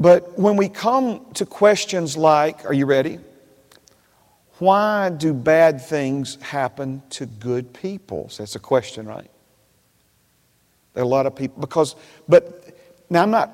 But 0.00 0.38
when 0.38 0.56
we 0.56 0.70
come 0.70 1.26
to 1.34 1.44
questions 1.44 2.16
like, 2.16 2.64
are 2.64 2.72
you 2.72 2.86
ready? 2.86 3.18
Why 4.58 5.10
do 5.10 5.34
bad 5.34 5.82
things 5.82 6.36
happen 6.40 7.02
to 7.10 7.26
good 7.26 7.74
people? 7.74 8.30
So 8.30 8.42
that's 8.42 8.56
a 8.56 8.60
question, 8.60 9.06
right? 9.06 9.30
There 10.94 11.02
are 11.02 11.06
a 11.06 11.08
lot 11.08 11.26
of 11.26 11.36
people, 11.36 11.60
because, 11.60 11.96
but 12.28 12.76
now 13.10 13.22
I'm 13.22 13.30
not, 13.30 13.50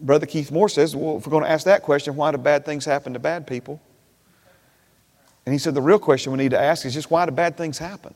Brother 0.00 0.26
Keith 0.26 0.50
Moore 0.50 0.68
says, 0.68 0.94
well, 0.94 1.18
if 1.18 1.26
we're 1.26 1.30
going 1.30 1.44
to 1.44 1.50
ask 1.50 1.64
that 1.66 1.82
question, 1.82 2.14
why 2.14 2.30
do 2.30 2.38
bad 2.38 2.64
things 2.64 2.84
happen 2.84 3.12
to 3.12 3.18
bad 3.18 3.46
people? 3.46 3.80
And 5.44 5.52
he 5.52 5.58
said, 5.58 5.74
the 5.74 5.82
real 5.82 5.98
question 5.98 6.32
we 6.32 6.38
need 6.38 6.52
to 6.52 6.60
ask 6.60 6.86
is 6.86 6.94
just 6.94 7.10
why 7.10 7.26
do 7.26 7.32
bad 7.32 7.56
things 7.56 7.78
happen? 7.78 8.14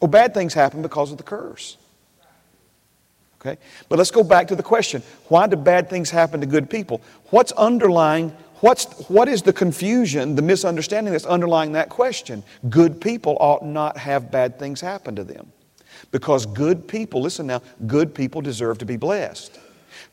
Well, 0.00 0.08
bad 0.08 0.34
things 0.34 0.54
happen 0.54 0.82
because 0.82 1.10
of 1.10 1.18
the 1.18 1.24
curse. 1.24 1.76
Okay? 3.44 3.58
But 3.88 3.98
let's 3.98 4.12
go 4.12 4.22
back 4.22 4.46
to 4.48 4.56
the 4.56 4.62
question 4.62 5.02
why 5.28 5.46
do 5.48 5.56
bad 5.56 5.90
things 5.90 6.10
happen 6.10 6.40
to 6.40 6.46
good 6.46 6.70
people? 6.70 7.02
What's 7.30 7.52
underlying 7.52 8.32
What's, 8.62 8.84
what 9.08 9.28
is 9.28 9.42
the 9.42 9.52
confusion, 9.52 10.36
the 10.36 10.42
misunderstanding 10.42 11.10
that's 11.10 11.26
underlying 11.26 11.72
that 11.72 11.88
question? 11.88 12.44
Good 12.68 13.00
people 13.00 13.36
ought 13.40 13.66
not 13.66 13.96
have 13.96 14.30
bad 14.30 14.56
things 14.56 14.80
happen 14.80 15.16
to 15.16 15.24
them. 15.24 15.50
Because 16.12 16.46
good 16.46 16.86
people, 16.86 17.20
listen 17.20 17.48
now, 17.48 17.60
good 17.88 18.14
people 18.14 18.40
deserve 18.40 18.78
to 18.78 18.84
be 18.84 18.96
blessed. 18.96 19.58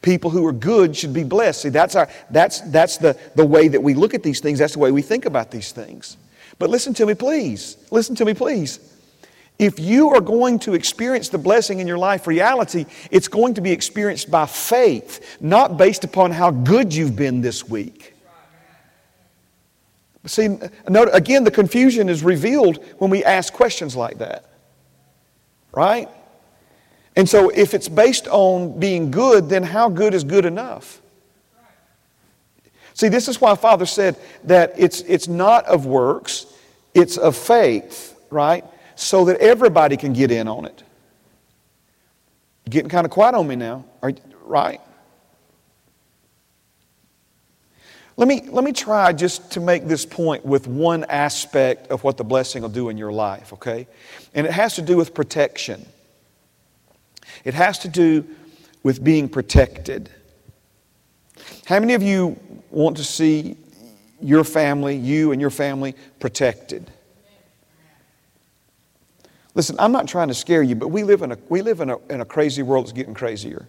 People 0.02 0.32
who 0.32 0.44
are 0.48 0.52
good 0.52 0.98
should 0.98 1.14
be 1.14 1.24
blessed. 1.24 1.62
See, 1.62 1.70
that's, 1.70 1.96
our, 1.96 2.10
that's, 2.32 2.62
that's 2.62 2.98
the, 2.98 3.16
the 3.36 3.46
way 3.46 3.68
that 3.68 3.84
we 3.84 3.94
look 3.94 4.16
at 4.16 4.24
these 4.24 4.40
things, 4.40 4.58
that's 4.58 4.74
the 4.74 4.80
way 4.80 4.92
we 4.92 5.04
think 5.04 5.26
about 5.26 5.52
these 5.52 5.72
things. 5.72 6.18
But 6.58 6.72
listen 6.72 6.96
to 6.96 7.06
me, 7.06 7.14
please. 7.14 7.78
Listen 7.92 8.16
to 8.16 8.26
me, 8.26 8.34
please. 8.34 8.89
If 9.60 9.78
you 9.78 10.10
are 10.12 10.22
going 10.22 10.60
to 10.60 10.74
experience 10.74 11.28
the 11.28 11.38
blessing 11.38 11.80
in 11.80 11.88
your 11.88 11.98
life 11.98 12.28
reality, 12.28 12.86
it's 13.12 13.28
going 13.28 13.56
to 13.56 13.62
be 13.62 13.72
experienced 13.72 14.32
by 14.32 14.46
faith, 14.46 15.38
not 15.42 15.78
based 15.78 16.06
upon 16.06 16.32
how 16.32 16.50
good 16.50 16.96
you've 16.96 17.18
been 17.18 17.42
this 17.42 17.68
week. 17.68 18.14
See, 20.26 20.58
note, 20.88 21.10
again, 21.12 21.44
the 21.44 21.52
confusion 21.52 22.08
is 22.08 22.24
revealed 22.24 22.84
when 23.00 23.10
we 23.10 23.24
ask 23.24 23.52
questions 23.52 23.96
like 23.96 24.20
that. 24.20 24.46
Right? 25.74 26.08
And 27.16 27.28
so, 27.28 27.50
if 27.50 27.74
it's 27.74 27.90
based 27.90 28.28
on 28.30 28.80
being 28.80 29.12
good, 29.12 29.50
then 29.50 29.64
how 29.64 29.90
good 29.90 30.14
is 30.14 30.24
good 30.24 30.46
enough? 30.46 31.02
See, 32.94 33.10
this 33.10 33.28
is 33.28 33.42
why 33.42 33.56
Father 33.56 33.86
said 33.86 34.18
that 34.46 34.74
it's, 34.78 35.02
it's 35.02 35.28
not 35.28 35.66
of 35.66 35.86
works, 35.86 36.46
it's 36.94 37.18
of 37.18 37.36
faith, 37.36 38.18
right? 38.30 38.64
So 39.00 39.24
that 39.26 39.40
everybody 39.40 39.96
can 39.96 40.12
get 40.12 40.30
in 40.30 40.50
on 40.50 40.66
it. 40.66 40.84
Getting 42.70 42.90
kind 42.90 43.06
of 43.06 43.12
quiet 43.12 43.34
on 43.34 43.48
me 43.48 43.56
now, 43.56 43.86
right? 44.02 44.82
Let 48.18 48.28
me, 48.28 48.42
let 48.50 48.66
me 48.66 48.74
try 48.74 49.14
just 49.14 49.54
to 49.54 49.62
make 49.62 49.88
this 49.88 50.06
point 50.06 50.46
with 50.46 50.68
one 50.68 51.06
aspect 51.06 51.88
of 51.92 52.04
what 52.04 52.18
the 52.18 52.26
blessing 52.26 52.62
will 52.62 52.68
do 52.68 52.90
in 52.90 52.98
your 52.98 53.14
life, 53.14 53.54
okay? 53.54 53.88
And 54.36 54.46
it 54.46 54.52
has 54.52 54.76
to 54.76 54.82
do 54.82 54.98
with 54.98 55.14
protection. 55.14 55.86
It 57.46 57.54
has 57.54 57.80
to 57.80 57.88
do 57.88 58.26
with 58.84 59.02
being 59.02 59.30
protected. 59.30 60.10
How 61.68 61.80
many 61.80 61.94
of 61.94 62.04
you 62.04 62.38
want 62.70 62.98
to 62.98 63.06
see 63.06 63.56
your 64.20 64.44
family, 64.44 64.98
you 64.98 65.32
and 65.32 65.40
your 65.40 65.52
family, 65.52 65.96
protected? 66.20 66.92
Listen, 69.56 69.76
I'm 69.80 69.92
not 69.92 70.08
trying 70.08 70.28
to 70.28 70.34
scare 70.34 70.64
you, 70.64 70.76
but 70.76 70.90
we 70.90 71.04
live 71.04 71.22
in 71.22 71.32
a, 71.32 71.38
we 71.50 71.62
live 71.62 71.82
in 71.82 71.90
a, 71.90 71.98
in 72.08 72.22
a 72.22 72.26
crazy 72.26 72.62
world 72.62 72.86
that's 72.86 72.94
getting 72.94 73.14
crazier. 73.14 73.68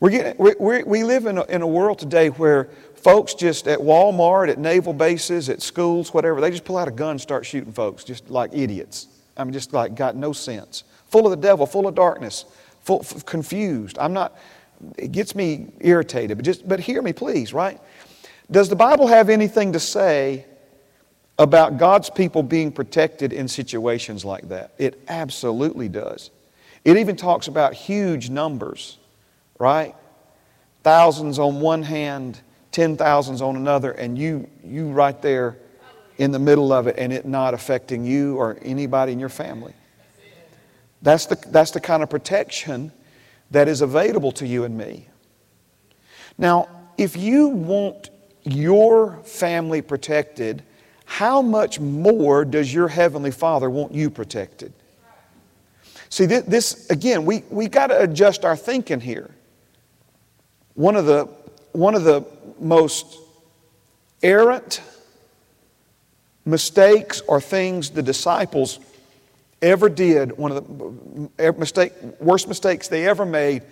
We're 0.00 0.10
getting, 0.10 0.34
we 0.38 0.82
we 0.82 1.04
live 1.04 1.26
in 1.26 1.36
a, 1.36 1.44
in 1.44 1.60
a 1.60 1.66
world 1.66 1.98
today 1.98 2.30
where 2.30 2.70
folks 2.94 3.34
just 3.34 3.68
at 3.68 3.78
Walmart, 3.78 4.48
at 4.48 4.58
naval 4.58 4.94
bases, 4.94 5.50
at 5.50 5.60
schools, 5.60 6.14
whatever, 6.14 6.40
they 6.40 6.50
just 6.50 6.64
pull 6.64 6.78
out 6.78 6.88
a 6.88 6.90
gun 6.90 7.12
and 7.12 7.20
start 7.20 7.44
shooting 7.44 7.72
folks 7.72 8.02
just 8.02 8.30
like 8.30 8.50
idiots. 8.54 9.08
I 9.36 9.44
mean, 9.44 9.52
just 9.52 9.74
like 9.74 9.94
got 9.94 10.16
no 10.16 10.32
sense. 10.32 10.84
Full 11.08 11.26
of 11.26 11.30
the 11.30 11.36
devil, 11.36 11.66
full 11.66 11.86
of 11.86 11.94
darkness, 11.94 12.46
full, 12.80 13.00
f- 13.00 13.26
confused. 13.26 13.98
I'm 13.98 14.14
not, 14.14 14.38
it 14.96 15.12
gets 15.12 15.34
me 15.34 15.66
irritated, 15.80 16.38
but 16.38 16.46
just, 16.46 16.66
but 16.66 16.80
hear 16.80 17.02
me 17.02 17.12
please, 17.12 17.52
right? 17.52 17.78
Does 18.50 18.70
the 18.70 18.76
Bible 18.76 19.06
have 19.06 19.28
anything 19.28 19.74
to 19.74 19.80
say 19.80 20.46
about 21.40 21.78
God's 21.78 22.10
people 22.10 22.42
being 22.42 22.70
protected 22.70 23.32
in 23.32 23.48
situations 23.48 24.26
like 24.26 24.50
that. 24.50 24.74
It 24.76 25.02
absolutely 25.08 25.88
does. 25.88 26.30
It 26.84 26.98
even 26.98 27.16
talks 27.16 27.48
about 27.48 27.72
huge 27.72 28.28
numbers, 28.28 28.98
right? 29.58 29.96
Thousands 30.82 31.38
on 31.38 31.62
one 31.62 31.82
hand, 31.82 32.38
ten 32.72 32.94
thousands 32.94 33.40
on 33.40 33.56
another, 33.56 33.92
and 33.92 34.18
you, 34.18 34.50
you 34.62 34.90
right 34.90 35.20
there 35.22 35.56
in 36.18 36.30
the 36.30 36.38
middle 36.38 36.74
of 36.74 36.86
it 36.86 36.96
and 36.98 37.10
it 37.10 37.24
not 37.24 37.54
affecting 37.54 38.04
you 38.04 38.36
or 38.36 38.58
anybody 38.60 39.12
in 39.12 39.18
your 39.18 39.30
family. 39.30 39.72
That's 41.00 41.24
the, 41.24 41.36
that's 41.46 41.70
the 41.70 41.80
kind 41.80 42.02
of 42.02 42.10
protection 42.10 42.92
that 43.50 43.66
is 43.66 43.80
available 43.80 44.32
to 44.32 44.46
you 44.46 44.64
and 44.64 44.76
me. 44.76 45.08
Now, 46.36 46.68
if 46.98 47.16
you 47.16 47.48
want 47.48 48.10
your 48.42 49.16
family 49.24 49.80
protected, 49.80 50.64
how 51.10 51.42
much 51.42 51.80
more 51.80 52.44
does 52.44 52.72
your 52.72 52.86
Heavenly 52.86 53.32
Father 53.32 53.68
want 53.68 53.92
you 53.92 54.10
protected? 54.10 54.72
See, 56.08 56.24
this, 56.24 56.88
again, 56.88 57.26
we, 57.26 57.42
we 57.50 57.66
got 57.66 57.88
to 57.88 58.00
adjust 58.00 58.44
our 58.44 58.56
thinking 58.56 59.00
here. 59.00 59.28
One 60.74 60.94
of 60.94 61.06
the, 61.06 61.24
one 61.72 61.96
of 61.96 62.04
the 62.04 62.24
most 62.60 63.18
errant 64.22 64.82
mistakes 66.44 67.22
or 67.26 67.40
things 67.40 67.90
the 67.90 68.04
disciples 68.04 68.78
ever 69.60 69.88
did, 69.88 70.38
one 70.38 70.52
of 70.52 70.64
the 70.64 71.28
er, 71.44 71.52
mistake, 71.54 71.92
worst 72.20 72.46
mistakes 72.46 72.86
they 72.86 73.08
ever 73.08 73.26
made, 73.26 73.64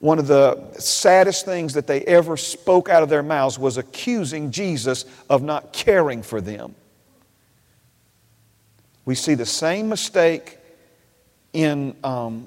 one 0.00 0.18
of 0.18 0.26
the 0.28 0.72
saddest 0.78 1.44
things 1.44 1.74
that 1.74 1.86
they 1.86 2.02
ever 2.02 2.36
spoke 2.36 2.88
out 2.88 3.02
of 3.02 3.08
their 3.08 3.22
mouths 3.22 3.58
was 3.58 3.78
accusing 3.78 4.50
Jesus 4.50 5.04
of 5.28 5.42
not 5.42 5.72
caring 5.72 6.22
for 6.22 6.40
them. 6.40 6.74
We 9.04 9.14
see 9.14 9.34
the 9.34 9.46
same 9.46 9.88
mistake 9.88 10.58
in, 11.52 11.96
um, 12.04 12.46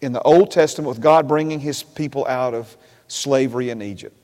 in 0.00 0.12
the 0.12 0.20
Old 0.22 0.50
Testament 0.50 0.88
with 0.88 1.00
God 1.00 1.26
bringing 1.26 1.60
his 1.60 1.82
people 1.82 2.26
out 2.26 2.52
of 2.52 2.76
slavery 3.08 3.70
in 3.70 3.80
Egypt. 3.80 4.16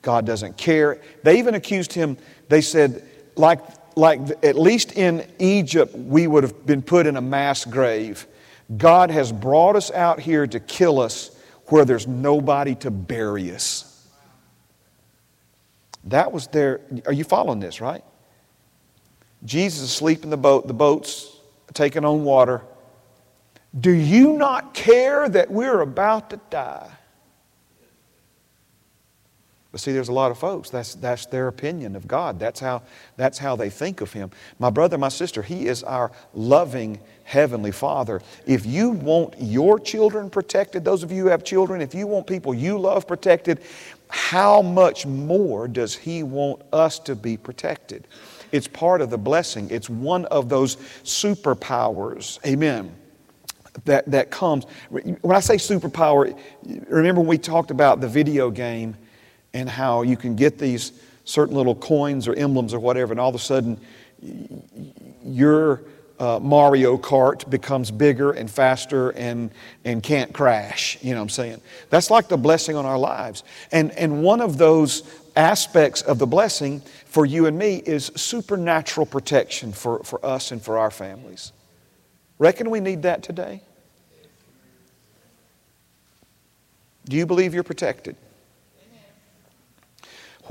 God 0.00 0.24
doesn't 0.24 0.56
care. 0.56 1.00
They 1.22 1.38
even 1.38 1.54
accused 1.54 1.92
him, 1.92 2.16
they 2.48 2.60
said, 2.60 3.04
like, 3.36 3.60
like 3.96 4.20
at 4.42 4.56
least 4.56 4.92
in 4.92 5.26
Egypt, 5.38 5.94
we 5.94 6.26
would 6.26 6.44
have 6.44 6.64
been 6.64 6.82
put 6.82 7.06
in 7.06 7.16
a 7.16 7.20
mass 7.20 7.64
grave. 7.64 8.26
God 8.76 9.10
has 9.10 9.32
brought 9.32 9.76
us 9.76 9.90
out 9.90 10.18
here 10.18 10.46
to 10.46 10.58
kill 10.58 10.98
us 10.98 11.31
where 11.72 11.86
there's 11.86 12.06
nobody 12.06 12.74
to 12.74 12.90
bury 12.90 13.50
us. 13.50 14.06
That 16.04 16.30
was 16.30 16.46
their, 16.48 16.82
are 17.06 17.14
you 17.14 17.24
following 17.24 17.60
this, 17.60 17.80
right? 17.80 18.04
Jesus 19.46 19.82
asleep 19.82 20.22
in 20.22 20.28
the 20.28 20.36
boat, 20.36 20.66
the 20.66 20.74
boat's 20.74 21.34
taking 21.72 22.04
on 22.04 22.24
water. 22.24 22.60
Do 23.80 23.90
you 23.90 24.34
not 24.34 24.74
care 24.74 25.26
that 25.30 25.50
we're 25.50 25.80
about 25.80 26.28
to 26.28 26.40
die? 26.50 26.90
But 29.72 29.80
see, 29.80 29.92
there's 29.92 30.10
a 30.10 30.12
lot 30.12 30.30
of 30.30 30.38
folks, 30.38 30.68
that's, 30.68 30.94
that's 30.96 31.24
their 31.24 31.48
opinion 31.48 31.96
of 31.96 32.06
God. 32.06 32.38
That's 32.38 32.60
how, 32.60 32.82
that's 33.16 33.38
how 33.38 33.56
they 33.56 33.70
think 33.70 34.02
of 34.02 34.12
Him. 34.12 34.30
My 34.58 34.68
brother, 34.68 34.98
my 34.98 35.08
sister, 35.08 35.40
He 35.40 35.66
is 35.66 35.82
our 35.82 36.12
loving 36.34 37.00
Heavenly 37.24 37.72
Father. 37.72 38.20
If 38.46 38.66
you 38.66 38.90
want 38.90 39.34
your 39.38 39.80
children 39.80 40.28
protected, 40.28 40.84
those 40.84 41.02
of 41.02 41.10
you 41.10 41.22
who 41.22 41.28
have 41.30 41.42
children, 41.42 41.80
if 41.80 41.94
you 41.94 42.06
want 42.06 42.26
people 42.26 42.52
you 42.52 42.78
love 42.78 43.08
protected, 43.08 43.62
how 44.08 44.60
much 44.60 45.06
more 45.06 45.66
does 45.66 45.96
He 45.96 46.22
want 46.22 46.60
us 46.70 46.98
to 47.00 47.16
be 47.16 47.38
protected? 47.38 48.06
It's 48.52 48.68
part 48.68 49.00
of 49.00 49.08
the 49.08 49.16
blessing, 49.16 49.70
it's 49.70 49.88
one 49.88 50.26
of 50.26 50.50
those 50.50 50.76
superpowers. 51.02 52.38
Amen 52.46 52.94
that, 53.86 54.04
that 54.10 54.30
comes. 54.30 54.66
When 54.90 55.34
I 55.34 55.40
say 55.40 55.56
superpower, 55.56 56.38
remember 56.90 57.22
when 57.22 57.28
we 57.28 57.38
talked 57.38 57.70
about 57.70 58.02
the 58.02 58.08
video 58.08 58.50
game 58.50 58.94
and 59.54 59.68
how 59.68 60.02
you 60.02 60.16
can 60.16 60.36
get 60.36 60.58
these 60.58 60.92
certain 61.24 61.54
little 61.54 61.74
coins 61.74 62.26
or 62.26 62.34
emblems 62.34 62.74
or 62.74 62.80
whatever, 62.80 63.12
and 63.12 63.20
all 63.20 63.28
of 63.28 63.34
a 63.34 63.38
sudden 63.38 63.78
your 65.24 65.82
uh, 66.18 66.38
Mario 66.40 66.96
Kart 66.96 67.48
becomes 67.50 67.90
bigger 67.90 68.30
and 68.30 68.48
faster 68.48 69.10
and, 69.10 69.50
and 69.84 70.02
can't 70.02 70.32
crash. 70.32 70.96
You 71.02 71.10
know 71.10 71.16
what 71.16 71.22
I'm 71.22 71.28
saying? 71.30 71.60
That's 71.90 72.10
like 72.10 72.28
the 72.28 72.36
blessing 72.36 72.76
on 72.76 72.86
our 72.86 72.98
lives. 72.98 73.42
And, 73.72 73.90
and 73.92 74.22
one 74.22 74.40
of 74.40 74.56
those 74.56 75.02
aspects 75.34 76.02
of 76.02 76.18
the 76.18 76.26
blessing 76.26 76.80
for 77.06 77.26
you 77.26 77.46
and 77.46 77.58
me 77.58 77.76
is 77.76 78.12
supernatural 78.14 79.06
protection 79.06 79.72
for, 79.72 80.04
for 80.04 80.24
us 80.24 80.52
and 80.52 80.62
for 80.62 80.78
our 80.78 80.90
families. 80.90 81.52
Reckon 82.38 82.70
we 82.70 82.80
need 82.80 83.02
that 83.02 83.22
today? 83.22 83.62
Do 87.06 87.16
you 87.16 87.26
believe 87.26 87.52
you're 87.52 87.64
protected? 87.64 88.14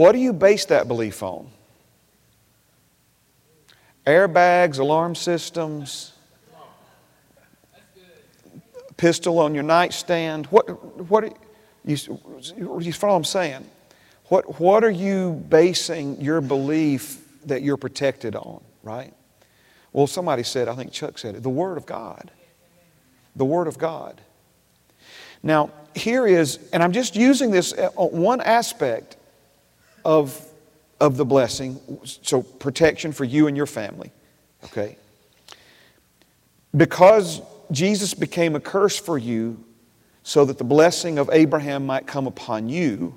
What 0.02 0.14
do 0.14 0.18
you 0.18 0.34
base 0.34 0.66
that 0.66 0.88
belief 0.88 1.22
on? 1.22 1.48
Airbags, 4.08 4.80
alarm 4.80 5.14
systems, 5.14 6.14
pistol 8.98 9.38
on 9.38 9.54
your 9.54 9.62
nightstand. 9.62 10.48
What, 10.48 10.64
what, 11.08 11.38
you, 11.86 12.00
you 12.82 12.94
follow 12.94 13.14
what 13.14 13.18
I'm 13.18 13.24
saying? 13.26 13.70
What, 14.26 14.60
what 14.60 14.84
are 14.84 14.90
you 14.90 15.34
basing 15.50 16.20
your 16.20 16.42
belief 16.42 17.24
that 17.46 17.62
you're 17.62 17.78
protected 17.78 18.36
on, 18.36 18.60
right? 18.82 19.14
Well, 19.94 20.08
somebody 20.08 20.42
said, 20.42 20.68
I 20.68 20.74
think 20.74 20.92
Chuck 20.92 21.20
said 21.20 21.36
it, 21.36 21.44
the 21.44 21.50
Word 21.50 21.78
of 21.78 21.86
God. 21.86 22.32
The 23.36 23.46
Word 23.46 23.68
of 23.68 23.78
God. 23.78 24.20
Now, 25.44 25.70
here 25.94 26.26
is, 26.26 26.58
and 26.74 26.82
I'm 26.82 26.92
just 26.92 27.16
using 27.16 27.52
this 27.52 27.72
uh, 27.74 27.90
one 27.98 28.42
aspect 28.42 29.18
of, 30.04 30.40
of 31.00 31.18
the 31.18 31.26
blessing, 31.26 31.80
so 32.04 32.42
protection 32.42 33.12
for 33.12 33.24
you 33.24 33.48
and 33.48 33.58
your 33.58 33.66
family, 33.66 34.12
okay? 34.66 34.98
Because 36.76 37.42
Jesus 37.72 38.14
became 38.14 38.56
a 38.56 38.60
curse 38.60 38.98
for 38.98 39.18
you 39.18 39.64
so 40.24 40.46
that 40.46 40.58
the 40.58 40.64
blessing 40.64 41.18
of 41.18 41.30
Abraham 41.32 41.86
might 41.86 42.08
come 42.08 42.28
upon 42.28 42.70
you, 42.70 43.16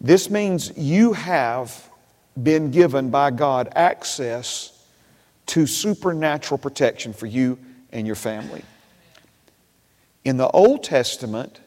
this 0.00 0.30
means 0.30 0.76
you 0.76 1.12
have 1.12 1.90
been 2.40 2.70
given 2.70 3.10
by 3.10 3.30
God 3.30 3.68
access 3.74 4.86
to 5.46 5.66
supernatural 5.66 6.58
protection 6.58 7.12
for 7.12 7.26
you 7.26 7.58
and 7.92 8.06
your 8.06 8.16
family. 8.16 8.64
In 10.24 10.36
the 10.36 10.48
Old 10.48 10.82
Testament, 10.82 11.60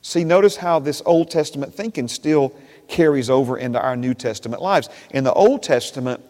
see, 0.00 0.24
notice 0.24 0.56
how 0.56 0.78
this 0.78 1.02
Old 1.04 1.30
Testament 1.30 1.74
thinking 1.74 2.08
still 2.08 2.54
carries 2.88 3.30
over 3.30 3.56
into 3.58 3.80
our 3.80 3.96
New 3.96 4.14
Testament 4.14 4.62
lives. 4.62 4.88
In 5.10 5.24
the 5.24 5.32
Old 5.32 5.62
Testament, 5.62 6.20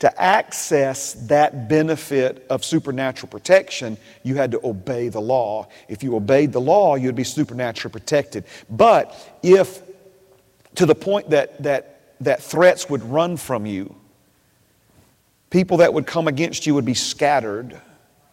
to 0.00 0.20
access 0.20 1.14
that 1.28 1.68
benefit 1.68 2.44
of 2.50 2.64
supernatural 2.64 3.30
protection, 3.30 3.96
you 4.22 4.34
had 4.34 4.50
to 4.50 4.60
obey 4.66 5.08
the 5.08 5.20
law. 5.20 5.68
If 5.88 6.02
you 6.02 6.16
obeyed 6.16 6.52
the 6.52 6.60
law, 6.60 6.96
you'd 6.96 7.14
be 7.14 7.24
supernaturally 7.24 7.92
protected. 7.92 8.44
But 8.68 9.14
if, 9.42 9.82
to 10.74 10.86
the 10.86 10.94
point 10.94 11.30
that, 11.30 11.62
that, 11.62 12.16
that 12.20 12.42
threats 12.42 12.90
would 12.90 13.02
run 13.04 13.36
from 13.36 13.66
you, 13.66 13.94
people 15.50 15.76
that 15.78 15.94
would 15.94 16.06
come 16.06 16.26
against 16.26 16.66
you 16.66 16.74
would 16.74 16.84
be 16.84 16.94
scattered. 16.94 17.80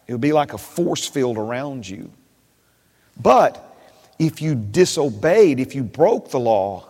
It 0.08 0.12
would 0.12 0.20
be 0.20 0.32
like 0.32 0.52
a 0.54 0.58
force 0.58 1.06
field 1.06 1.38
around 1.38 1.88
you. 1.88 2.10
But 3.20 3.76
if 4.18 4.42
you 4.42 4.54
disobeyed, 4.54 5.60
if 5.60 5.74
you 5.74 5.84
broke 5.84 6.30
the 6.30 6.40
law, 6.40 6.88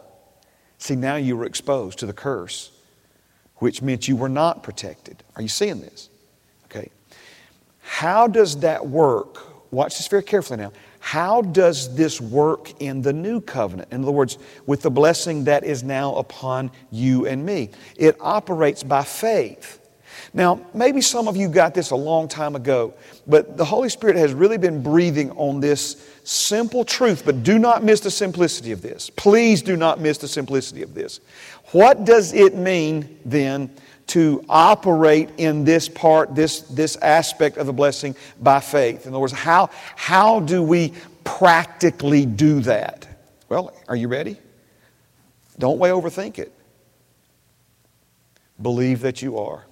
See, 0.82 0.96
now 0.96 1.14
you 1.14 1.36
were 1.36 1.44
exposed 1.44 2.00
to 2.00 2.06
the 2.06 2.12
curse, 2.12 2.72
which 3.58 3.82
meant 3.82 4.08
you 4.08 4.16
were 4.16 4.28
not 4.28 4.64
protected. 4.64 5.22
Are 5.36 5.42
you 5.42 5.46
seeing 5.46 5.80
this? 5.80 6.08
Okay. 6.64 6.90
How 7.82 8.26
does 8.26 8.58
that 8.58 8.84
work? 8.84 9.70
Watch 9.72 9.98
this 9.98 10.08
very 10.08 10.24
carefully 10.24 10.56
now. 10.56 10.72
How 10.98 11.40
does 11.40 11.94
this 11.94 12.20
work 12.20 12.80
in 12.80 13.00
the 13.00 13.12
new 13.12 13.40
covenant? 13.40 13.92
In 13.92 14.02
other 14.02 14.10
words, 14.10 14.38
with 14.66 14.82
the 14.82 14.90
blessing 14.90 15.44
that 15.44 15.62
is 15.62 15.84
now 15.84 16.16
upon 16.16 16.72
you 16.90 17.28
and 17.28 17.46
me. 17.46 17.70
It 17.94 18.16
operates 18.18 18.82
by 18.82 19.04
faith. 19.04 19.81
Now, 20.34 20.64
maybe 20.72 21.02
some 21.02 21.28
of 21.28 21.36
you 21.36 21.48
got 21.48 21.74
this 21.74 21.90
a 21.90 21.96
long 21.96 22.26
time 22.26 22.56
ago, 22.56 22.94
but 23.26 23.58
the 23.58 23.64
Holy 23.64 23.90
Spirit 23.90 24.16
has 24.16 24.32
really 24.32 24.56
been 24.56 24.82
breathing 24.82 25.30
on 25.32 25.60
this 25.60 26.08
simple 26.24 26.84
truth, 26.86 27.24
but 27.26 27.42
do 27.42 27.58
not 27.58 27.84
miss 27.84 28.00
the 28.00 28.10
simplicity 28.10 28.72
of 28.72 28.80
this. 28.80 29.10
Please 29.10 29.60
do 29.60 29.76
not 29.76 30.00
miss 30.00 30.16
the 30.16 30.28
simplicity 30.28 30.82
of 30.82 30.94
this. 30.94 31.20
What 31.72 32.06
does 32.06 32.32
it 32.32 32.54
mean 32.54 33.18
then 33.26 33.70
to 34.08 34.42
operate 34.48 35.30
in 35.36 35.64
this 35.64 35.88
part, 35.88 36.34
this, 36.34 36.60
this 36.62 36.96
aspect 36.96 37.58
of 37.58 37.66
the 37.66 37.72
blessing 37.72 38.16
by 38.40 38.60
faith? 38.60 39.06
In 39.06 39.12
other 39.12 39.20
words, 39.20 39.34
how, 39.34 39.68
how 39.96 40.40
do 40.40 40.62
we 40.62 40.94
practically 41.24 42.24
do 42.24 42.60
that? 42.60 43.06
Well, 43.50 43.74
are 43.86 43.96
you 43.96 44.08
ready? 44.08 44.38
Don't 45.58 45.78
way 45.78 45.90
overthink 45.90 46.38
it. 46.38 46.52
Believe 48.62 49.00
that 49.00 49.20
you 49.20 49.36
are. 49.38 49.66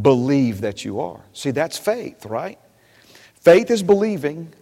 Believe 0.00 0.60
that 0.62 0.84
you 0.84 1.00
are. 1.00 1.20
See, 1.32 1.50
that's 1.50 1.78
faith, 1.78 2.26
right? 2.26 2.58
Faith 3.40 3.70
is 3.70 3.82
believing, 3.82 4.52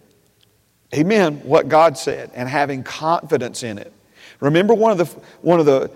amen, 0.93 1.41
what 1.43 1.69
God 1.69 1.97
said 1.97 2.31
and 2.33 2.47
having 2.47 2.83
confidence 2.83 3.63
in 3.63 3.77
it. 3.77 3.91
Remember 4.39 4.73
one 4.73 4.91
of 4.91 4.97
the, 4.97 5.05
one 5.41 5.59
of 5.59 5.65
the 5.65 5.89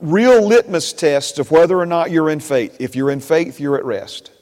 real 0.00 0.46
litmus 0.46 0.92
tests 0.92 1.38
of 1.38 1.50
whether 1.50 1.78
or 1.78 1.86
not 1.86 2.10
you're 2.10 2.28
in 2.28 2.40
faith. 2.40 2.76
If 2.80 2.96
you're 2.96 3.10
in 3.10 3.20
faith, 3.20 3.60
you're 3.60 3.76
at 3.76 3.84
rest. 3.84 4.32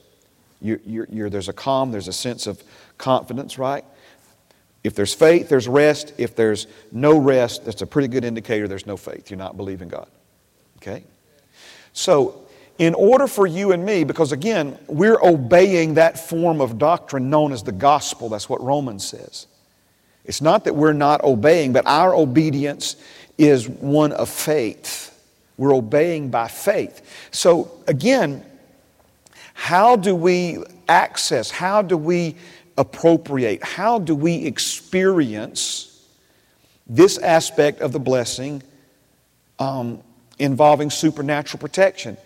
You're, 0.60 0.80
you're, 0.84 1.06
you're, 1.10 1.30
there's 1.30 1.48
a 1.48 1.52
calm, 1.52 1.92
there's 1.92 2.08
a 2.08 2.12
sense 2.12 2.46
of 2.46 2.62
confidence, 2.98 3.58
right? 3.58 3.84
If 4.82 4.94
there's 4.94 5.12
faith, 5.12 5.48
there's 5.48 5.68
rest. 5.68 6.14
If 6.16 6.34
there's 6.34 6.66
no 6.90 7.18
rest, 7.18 7.66
that's 7.66 7.82
a 7.82 7.86
pretty 7.86 8.08
good 8.08 8.24
indicator 8.24 8.66
there's 8.66 8.86
no 8.86 8.96
faith. 8.96 9.30
You're 9.30 9.38
not 9.38 9.56
believing 9.56 9.88
God. 9.88 10.08
Okay? 10.78 11.04
So, 11.92 12.46
in 12.80 12.94
order 12.94 13.26
for 13.26 13.46
you 13.46 13.72
and 13.72 13.84
me, 13.84 14.04
because 14.04 14.32
again, 14.32 14.76
we're 14.86 15.20
obeying 15.22 15.94
that 15.94 16.18
form 16.18 16.62
of 16.62 16.78
doctrine 16.78 17.28
known 17.28 17.52
as 17.52 17.62
the 17.62 17.72
gospel, 17.72 18.30
that's 18.30 18.48
what 18.48 18.58
Romans 18.62 19.06
says. 19.06 19.46
It's 20.24 20.40
not 20.40 20.64
that 20.64 20.74
we're 20.74 20.94
not 20.94 21.22
obeying, 21.22 21.74
but 21.74 21.86
our 21.86 22.14
obedience 22.14 22.96
is 23.36 23.68
one 23.68 24.12
of 24.12 24.30
faith. 24.30 25.14
We're 25.58 25.74
obeying 25.74 26.30
by 26.30 26.48
faith. 26.48 27.28
So, 27.32 27.70
again, 27.86 28.42
how 29.52 29.96
do 29.96 30.14
we 30.14 30.64
access, 30.88 31.50
how 31.50 31.82
do 31.82 31.98
we 31.98 32.34
appropriate, 32.78 33.62
how 33.62 33.98
do 33.98 34.14
we 34.14 34.46
experience 34.46 36.02
this 36.86 37.18
aspect 37.18 37.82
of 37.82 37.92
the 37.92 38.00
blessing 38.00 38.62
um, 39.58 40.00
involving 40.38 40.88
supernatural 40.88 41.60
protection? 41.60 42.16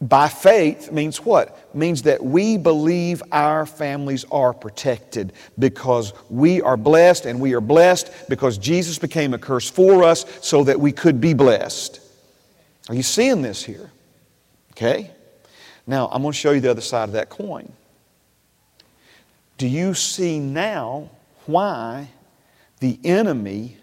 By 0.00 0.28
faith 0.28 0.90
means 0.90 1.18
what? 1.18 1.74
Means 1.74 2.02
that 2.02 2.24
we 2.24 2.56
believe 2.56 3.22
our 3.32 3.66
families 3.66 4.24
are 4.32 4.54
protected 4.54 5.34
because 5.58 6.14
we 6.30 6.62
are 6.62 6.78
blessed 6.78 7.26
and 7.26 7.38
we 7.38 7.52
are 7.52 7.60
blessed 7.60 8.10
because 8.28 8.56
Jesus 8.56 8.98
became 8.98 9.34
a 9.34 9.38
curse 9.38 9.68
for 9.68 10.02
us 10.02 10.24
so 10.40 10.64
that 10.64 10.80
we 10.80 10.90
could 10.90 11.20
be 11.20 11.34
blessed. 11.34 12.00
Are 12.88 12.94
you 12.94 13.02
seeing 13.02 13.42
this 13.42 13.62
here? 13.62 13.90
Okay? 14.72 15.10
Now, 15.86 16.08
I'm 16.10 16.22
going 16.22 16.32
to 16.32 16.38
show 16.38 16.52
you 16.52 16.60
the 16.60 16.70
other 16.70 16.80
side 16.80 17.04
of 17.04 17.12
that 17.12 17.28
coin. 17.28 17.70
Do 19.58 19.68
you 19.68 19.92
see 19.92 20.38
now 20.38 21.10
why 21.44 22.08
the 22.78 22.98
enemy 23.04 23.76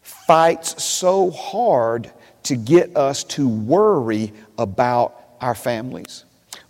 fights 0.00 0.82
so 0.82 1.30
hard 1.30 2.10
to 2.44 2.56
get 2.56 2.96
us 2.96 3.22
to 3.24 3.46
worry 3.46 4.32
about 4.56 5.25
our 5.40 5.54
families, 5.54 6.24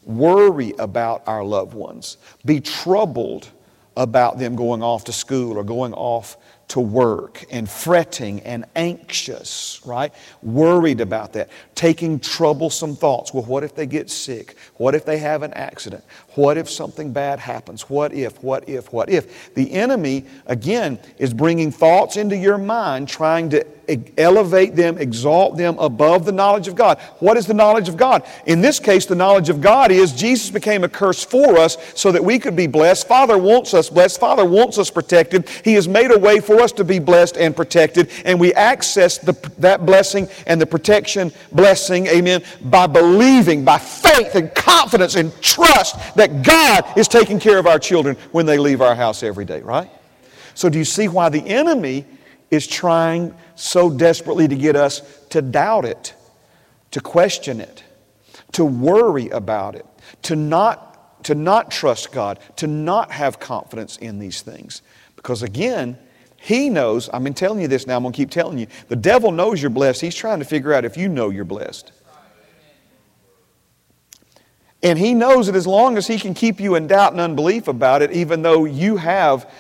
worry 0.05 0.73
about 0.79 1.23
our 1.27 1.45
loved 1.45 1.75
ones, 1.75 2.17
be 2.45 2.61
troubled 2.61 3.51
about 3.97 4.39
them 4.39 4.57
going 4.57 4.83
off 4.83 5.05
to 5.05 5.13
school 5.13 5.57
or 5.57 5.65
going 5.65 5.95
off 5.95 6.37
to 6.69 6.81
work 6.81 7.45
and 7.51 7.71
fretting 7.71 8.41
and 8.41 8.65
anxious, 8.75 9.81
right? 9.87 10.13
Worried 10.43 11.01
about 11.01 11.33
that. 11.35 11.49
Taking 11.77 12.19
troublesome 12.19 12.97
thoughts. 12.97 13.33
Well, 13.33 13.45
what 13.45 13.63
if 13.63 13.75
they 13.75 13.87
get 13.87 14.11
sick? 14.11 14.57
What 14.75 14.95
if 14.95 15.05
they 15.05 15.19
have 15.19 15.43
an 15.45 15.53
accident? 15.55 16.05
What 16.35 16.57
if 16.59 16.69
something 16.69 17.13
bad 17.13 17.39
happens? 17.39 17.89
What 17.89 18.13
if, 18.13 18.43
what 18.43 18.69
if, 18.69 18.93
what 18.93 19.09
if? 19.09 19.55
The 19.55 19.73
enemy, 19.73 20.25
again, 20.47 20.99
is 21.19 21.33
bringing 21.33 21.71
thoughts 21.71 22.17
into 22.17 22.37
your 22.37 22.59
mind, 22.59 23.09
trying 23.09 23.49
to 23.51 23.65
elevate 24.17 24.75
them, 24.75 24.99
exalt 24.99 25.57
them 25.57 25.79
above 25.79 26.25
the 26.25 26.33
knowledge 26.33 26.69
of 26.69 26.75
God. 26.75 26.99
What 27.19 27.37
is 27.37 27.47
the 27.47 27.55
knowledge 27.55 27.89
of 27.89 27.97
God? 27.97 28.27
In 28.47 28.61
this 28.61 28.79
case, 28.81 29.07
the 29.07 29.15
knowledge 29.15 29.49
of 29.49 29.61
God 29.61 29.91
is 29.91 30.13
Jesus 30.13 30.51
became 30.51 30.85
a 30.85 30.89
curse 30.89 31.25
for 31.25 31.59
us 31.59 31.77
so 31.95 32.11
that 32.13 32.25
we 32.25 32.39
could 32.39 32.57
be 32.57 32.67
blessed. 32.67 33.07
Father 33.07 33.39
wants 33.39 33.75
us 33.75 33.91
blessed. 33.91 34.19
Father 34.19 34.45
wants 34.45 34.79
us 34.79 34.91
protected. 34.91 35.49
He 35.65 35.75
has 35.75 35.87
made 35.87 36.11
a 36.11 36.19
way 36.19 36.41
for 36.41 36.61
us 36.61 36.73
to 36.73 36.85
be 36.85 36.99
blessed 36.99 37.37
and 37.37 37.55
protected, 37.55 38.11
and 38.25 38.41
we 38.41 38.53
access 38.55 39.19
the, 39.19 39.33
that 39.59 39.87
blessing 39.87 40.29
and 40.47 40.61
the 40.61 40.67
protection 40.67 41.33
blessing, 41.53 42.07
amen, 42.07 42.43
by 42.63 42.87
believing, 42.87 43.65
by 43.65 43.79
faith 43.79 44.35
and 44.35 44.55
confidence 44.55 45.15
and 45.15 45.33
trust 45.41 45.97
that 46.17 46.43
God 46.43 46.85
is 46.97 47.09
taking 47.09 47.39
care 47.39 47.59
of 47.59 47.67
our 47.67 47.79
children 47.79 48.17
when 48.33 48.47
they 48.47 48.59
leave 48.59 48.81
our 48.81 48.95
house 48.95 49.23
every 49.23 49.45
day, 49.45 49.61
right? 49.61 49.91
So, 50.55 50.69
do 50.69 50.79
you 50.79 50.85
see 50.85 51.09
why 51.09 51.29
the 51.29 51.47
enemy 51.47 52.07
is 52.51 52.67
trying 52.67 53.35
so 53.55 53.91
desperately 53.91 54.49
to 54.49 54.55
get 54.55 54.77
us 54.77 55.03
to 55.31 55.43
doubt 55.43 55.85
it, 55.85 56.15
to 56.93 57.01
question 57.01 57.61
it, 57.61 57.83
to 58.53 58.65
worry 58.65 59.29
about 59.31 59.75
it, 59.75 59.87
to 60.23 60.37
not, 60.37 61.25
to 61.25 61.35
not 61.35 61.71
trust 61.71 62.13
God, 62.13 62.39
to 62.57 62.67
not 62.67 63.11
have 63.11 63.41
confidence 63.41 63.97
in 63.97 64.19
these 64.19 64.43
things. 64.43 64.83
Because 65.17 65.43
again, 65.43 65.99
he 66.37 66.71
knows, 66.71 67.09
I've 67.09 67.25
been 67.25 67.35
telling 67.35 67.61
you 67.61 67.69
this 67.69 67.87
now, 67.87 67.97
I'm 67.97 68.03
going 68.03 68.13
to 68.13 68.17
keep 68.17 68.31
telling 68.31 68.59
you. 68.59 68.69
The 68.89 68.97
devil 68.97 69.33
knows 69.33 69.61
you're 69.61 69.71
blessed. 69.71 70.01
He's 70.01 70.15
trying 70.15 70.39
to 70.39 70.45
figure 70.45 70.73
out 70.73 70.85
if 70.85 70.97
you 70.97 71.09
know 71.09 71.31
you're 71.31 71.45
blessed. 71.45 71.91
And 74.83 74.99
he 74.99 75.15
knows 75.15 75.47
that 75.47 75.57
as 75.57 75.67
long 75.67 75.97
as 75.97 76.07
he 76.07 76.19
can 76.19 76.35
keep 76.35 76.61
you 76.61 76.77
in 76.77 76.87
doubt 76.87 77.13
and 77.13 77.21
unbelief 77.21 77.67
about 77.67 78.03
it, 78.03 78.13
even 78.13 78.43
though 78.43 78.65
you 78.65 78.97
have 78.99 79.51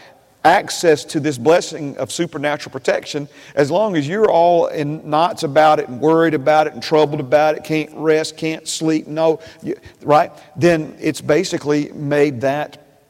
access 0.46 1.04
to 1.04 1.18
this 1.18 1.38
blessing 1.38 1.96
of 1.98 2.12
supernatural 2.12 2.72
protection 2.72 3.28
as 3.56 3.68
long 3.70 3.96
as 3.96 4.06
you're 4.06 4.30
all 4.30 4.68
in 4.68 5.10
knots 5.10 5.42
about 5.42 5.80
it 5.80 5.88
and 5.88 6.00
worried 6.00 6.34
about 6.34 6.68
it 6.68 6.72
and 6.72 6.82
troubled 6.82 7.18
about 7.18 7.56
it, 7.56 7.64
can't 7.64 7.90
rest, 7.94 8.36
can't 8.36 8.68
sleep, 8.68 9.08
no, 9.08 9.40
right? 10.02 10.30
Then 10.56 10.96
it's 11.00 11.20
basically 11.20 11.90
made 11.92 12.42
that 12.42 13.02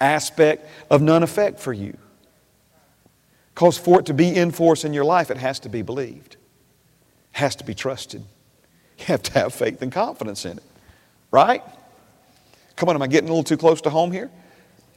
aspect 0.00 0.66
of 0.90 1.02
none 1.02 1.22
effect 1.22 1.60
for 1.60 1.74
you. 1.74 1.96
Because 3.54 3.76
for 3.76 4.00
it 4.00 4.06
to 4.06 4.14
be 4.14 4.34
in 4.34 4.50
force 4.50 4.84
in 4.84 4.94
your 4.94 5.04
life, 5.04 5.30
it 5.30 5.36
has 5.36 5.60
to 5.60 5.68
be 5.68 5.82
believed, 5.82 6.36
has 7.32 7.54
to 7.56 7.64
be 7.64 7.74
trusted. 7.74 8.24
You 8.98 9.04
have 9.06 9.22
to 9.24 9.32
have 9.32 9.54
faith 9.54 9.82
and 9.82 9.92
confidence 9.92 10.46
in 10.46 10.56
it, 10.56 10.64
right? 11.30 11.62
Come 12.76 12.88
on, 12.88 12.94
am 12.94 13.02
I 13.02 13.06
getting 13.06 13.28
a 13.28 13.32
little 13.32 13.44
too 13.44 13.58
close 13.58 13.82
to 13.82 13.90
home 13.90 14.12
here? 14.12 14.30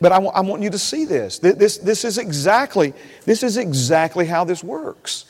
But 0.03 0.11
I, 0.11 0.15
w- 0.15 0.33
I 0.35 0.41
want 0.41 0.61
you 0.61 0.69
to 0.69 0.77
see 0.77 1.05
this. 1.05 1.39
This, 1.39 1.77
this, 1.77 2.03
is 2.03 2.17
exactly, 2.17 2.93
this 3.23 3.41
is 3.41 3.55
exactly 3.55 4.25
how 4.25 4.43
this 4.43 4.61
works. 4.61 5.23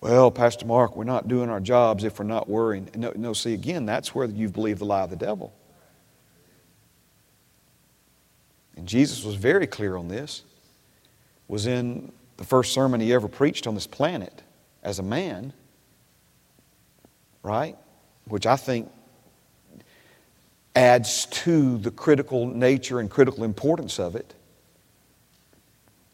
Well, 0.00 0.30
Pastor 0.30 0.64
Mark, 0.64 0.96
we're 0.96 1.04
not 1.04 1.28
doing 1.28 1.50
our 1.50 1.60
jobs 1.60 2.04
if 2.04 2.18
we're 2.18 2.24
not 2.24 2.48
worrying. 2.48 2.88
No, 2.96 3.12
no, 3.16 3.34
see, 3.34 3.52
again, 3.52 3.84
that's 3.84 4.14
where 4.14 4.26
you've 4.26 4.54
believed 4.54 4.78
the 4.78 4.86
lie 4.86 5.02
of 5.02 5.10
the 5.10 5.16
devil. 5.16 5.52
And 8.78 8.88
Jesus 8.88 9.22
was 9.22 9.34
very 9.34 9.66
clear 9.66 9.98
on 9.98 10.08
this. 10.08 10.42
Was 11.48 11.66
in 11.66 12.12
the 12.38 12.44
first 12.44 12.72
sermon 12.72 13.02
he 13.02 13.12
ever 13.12 13.28
preached 13.28 13.66
on 13.66 13.74
this 13.74 13.86
planet 13.86 14.42
as 14.82 15.00
a 15.00 15.02
man, 15.02 15.52
right? 17.42 17.76
Which 18.26 18.46
I 18.46 18.56
think 18.56 18.90
adds 20.76 21.24
to 21.26 21.78
the 21.78 21.90
critical 21.90 22.46
nature 22.46 23.00
and 23.00 23.10
critical 23.10 23.42
importance 23.42 23.98
of 23.98 24.14
it. 24.14 24.34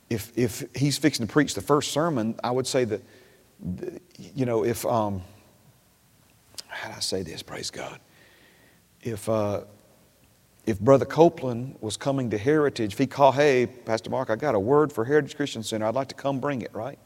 If, 0.08 0.32
if 0.38 0.64
he's 0.74 0.96
fixing 0.96 1.26
to 1.26 1.32
preach 1.32 1.54
the 1.54 1.60
first 1.60 1.90
sermon, 1.90 2.36
I 2.44 2.52
would 2.52 2.66
say 2.66 2.84
that, 2.84 3.02
you 4.16 4.46
know, 4.46 4.64
if, 4.64 4.86
um, 4.86 5.22
how 6.68 6.90
do 6.90 6.94
I 6.96 7.00
say 7.00 7.22
this? 7.22 7.42
Praise 7.42 7.70
God. 7.70 7.98
If, 9.02 9.28
uh, 9.28 9.62
if 10.64 10.78
Brother 10.78 11.06
Copeland 11.06 11.76
was 11.80 11.96
coming 11.96 12.30
to 12.30 12.38
Heritage, 12.38 12.92
if 12.92 12.98
he 12.98 13.06
called, 13.06 13.34
hey, 13.34 13.66
Pastor 13.66 14.10
Mark, 14.10 14.30
I 14.30 14.36
got 14.36 14.54
a 14.54 14.60
word 14.60 14.92
for 14.92 15.04
Heritage 15.04 15.34
Christian 15.34 15.62
Center, 15.62 15.86
I'd 15.86 15.94
like 15.94 16.08
to 16.08 16.14
come 16.14 16.38
bring 16.38 16.62
it, 16.62 16.72
right? 16.72 16.98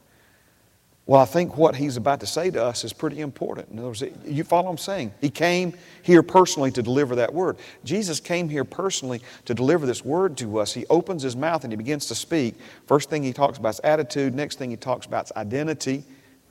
Well, 1.07 1.21
I 1.21 1.25
think 1.25 1.57
what 1.57 1.77
he's 1.77 1.97
about 1.97 2.19
to 2.21 2.27
say 2.27 2.51
to 2.51 2.65
us 2.65 2.83
is 2.83 2.93
pretty 2.93 3.21
important. 3.21 3.69
In 3.71 3.79
other 3.79 3.89
words, 3.89 4.03
you 4.25 4.43
follow 4.43 4.65
what 4.65 4.73
I'm 4.73 4.79
saying? 4.79 5.15
He 5.21 5.31
came 5.31 5.75
here 6.03 6.21
personally 6.21 6.73
to 6.73 6.83
deliver 6.83 7.15
that 7.17 7.33
word. 7.33 7.59
Jesus 7.85 8.19
came 8.19 8.49
here 8.49 8.65
personally 8.65 9.23
to 9.45 9.55
deliver 9.55 9.87
this 9.87 10.05
word 10.05 10.37
to 10.39 10.59
us. 10.59 10.75
He 10.75 10.85
opens 10.91 11.23
his 11.23 11.37
mouth 11.37 11.63
and 11.63 11.73
he 11.73 11.77
begins 11.77 12.07
to 12.07 12.17
speak. 12.17 12.57
First 12.89 13.09
thing 13.09 13.23
he 13.23 13.33
talks 13.33 13.57
about 13.57 13.75
is 13.75 13.81
attitude. 13.85 14.35
Next 14.35 14.59
thing 14.59 14.71
he 14.71 14.77
talks 14.77 15.07
about 15.07 15.27
is 15.27 15.33
identity, 15.37 16.03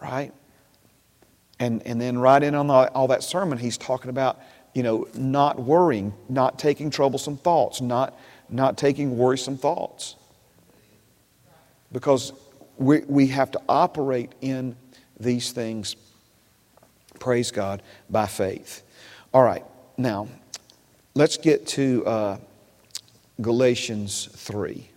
right? 0.01 0.31
And, 1.59 1.85
and 1.85 1.99
then 1.99 2.17
right 2.17 2.41
in 2.41 2.55
on 2.55 2.69
all, 2.69 2.85
all 2.87 3.07
that 3.09 3.23
sermon, 3.23 3.57
he's 3.57 3.77
talking 3.77 4.09
about, 4.09 4.39
you 4.73 4.83
know, 4.83 5.05
not 5.15 5.59
worrying, 5.59 6.13
not 6.29 6.59
taking 6.59 6.89
troublesome 6.89 7.35
thoughts, 7.35 7.81
not, 7.81 8.17
not 8.49 8.77
taking 8.77 9.17
worrisome 9.17 9.57
thoughts. 9.57 10.15
Because 11.91 12.31
we, 12.77 12.99
we 13.07 13.27
have 13.27 13.51
to 13.51 13.61
operate 13.67 14.31
in 14.41 14.75
these 15.19 15.51
things, 15.51 15.95
praise 17.19 17.51
God, 17.51 17.81
by 18.09 18.25
faith. 18.25 18.83
All 19.33 19.43
right, 19.43 19.65
now 19.97 20.27
let's 21.13 21.37
get 21.37 21.67
to 21.67 22.05
uh, 22.05 22.37
Galatians 23.41 24.29
3. 24.33 24.89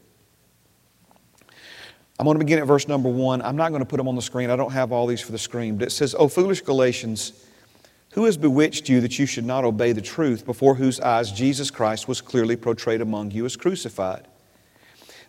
I'm 2.18 2.24
going 2.24 2.36
to 2.36 2.44
begin 2.44 2.58
at 2.58 2.66
verse 2.66 2.88
number 2.88 3.08
one. 3.08 3.42
I'm 3.42 3.56
not 3.56 3.70
going 3.70 3.80
to 3.80 3.86
put 3.86 3.96
them 3.96 4.08
on 4.08 4.16
the 4.16 4.22
screen. 4.22 4.50
I 4.50 4.56
don't 4.56 4.72
have 4.72 4.92
all 4.92 5.06
these 5.06 5.20
for 5.20 5.32
the 5.32 5.38
screen. 5.38 5.76
But 5.76 5.88
it 5.88 5.90
says, 5.90 6.14
Oh, 6.16 6.28
foolish 6.28 6.60
Galatians, 6.62 7.32
Who 8.12 8.24
has 8.26 8.36
bewitched 8.36 8.88
you 8.88 9.00
that 9.00 9.18
you 9.18 9.26
should 9.26 9.44
not 9.44 9.64
obey 9.64 9.92
the 9.92 10.02
truth, 10.02 10.44
before 10.44 10.74
whose 10.76 11.00
eyes 11.00 11.32
Jesus 11.32 11.70
Christ 11.70 12.08
was 12.08 12.20
clearly 12.20 12.56
portrayed 12.56 13.00
among 13.00 13.30
you 13.30 13.44
as 13.44 13.56
crucified? 13.56 14.27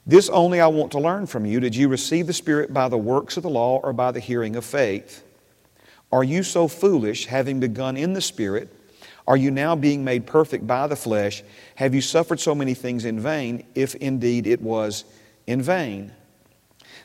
This 0.05 0.29
only 0.29 0.59
I 0.59 0.67
want 0.67 0.91
to 0.93 0.99
learn 0.99 1.27
from 1.27 1.45
you. 1.45 1.59
Did 1.59 1.75
you 1.75 1.87
receive 1.87 2.27
the 2.27 2.33
Spirit 2.33 2.73
by 2.73 2.89
the 2.89 2.97
works 2.97 3.37
of 3.37 3.43
the 3.43 3.49
law 3.49 3.79
or 3.83 3.93
by 3.93 4.11
the 4.11 4.19
hearing 4.19 4.55
of 4.55 4.65
faith? 4.65 5.23
Are 6.11 6.23
you 6.23 6.41
so 6.41 6.67
foolish, 6.67 7.27
having 7.27 7.59
begun 7.59 7.95
in 7.95 8.13
the 8.13 8.21
Spirit? 8.21 8.69
Are 9.27 9.37
you 9.37 9.51
now 9.51 9.75
being 9.75 10.03
made 10.03 10.25
perfect 10.25 10.65
by 10.65 10.87
the 10.87 10.95
flesh? 10.95 11.43
Have 11.75 11.93
you 11.93 12.01
suffered 12.01 12.39
so 12.39 12.55
many 12.55 12.73
things 12.73 13.05
in 13.05 13.19
vain, 13.19 13.67
if 13.75 13.93
indeed 13.95 14.47
it 14.47 14.61
was 14.61 15.05
in 15.45 15.61
vain? 15.61 16.11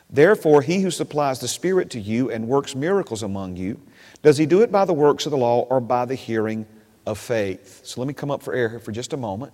Therefore, 0.09 0.63
he 0.63 0.81
who 0.81 0.89
supplies 0.89 1.39
the 1.39 1.47
Spirit 1.47 1.91
to 1.91 1.99
you 1.99 2.31
and 2.31 2.47
works 2.47 2.75
miracles 2.75 3.21
among 3.21 3.57
you, 3.57 3.79
does 4.23 4.37
he 4.37 4.47
do 4.47 4.61
it 4.61 4.71
by 4.71 4.85
the 4.85 4.93
works 4.93 5.27
of 5.27 5.31
the 5.31 5.37
law 5.37 5.61
or 5.69 5.79
by 5.79 6.05
the 6.05 6.15
hearing 6.15 6.65
of 7.05 7.19
faith? 7.19 7.81
So 7.83 8.01
let 8.01 8.07
me 8.07 8.13
come 8.15 8.31
up 8.31 8.41
for 8.41 8.55
air 8.55 8.69
here 8.69 8.79
for 8.79 8.91
just 8.91 9.13
a 9.13 9.17
moment. 9.17 9.53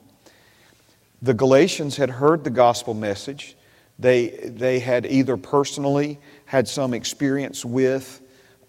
The 1.22 1.34
Galatians 1.34 1.98
had 1.98 2.10
heard 2.10 2.44
the 2.44 2.50
gospel 2.50 2.94
message. 2.94 3.56
They, 4.00 4.30
they 4.30 4.80
had 4.80 5.06
either 5.06 5.38
personally 5.38 6.20
had 6.46 6.68
some 6.68 6.94
experience 6.94 7.64
with, 7.64 8.22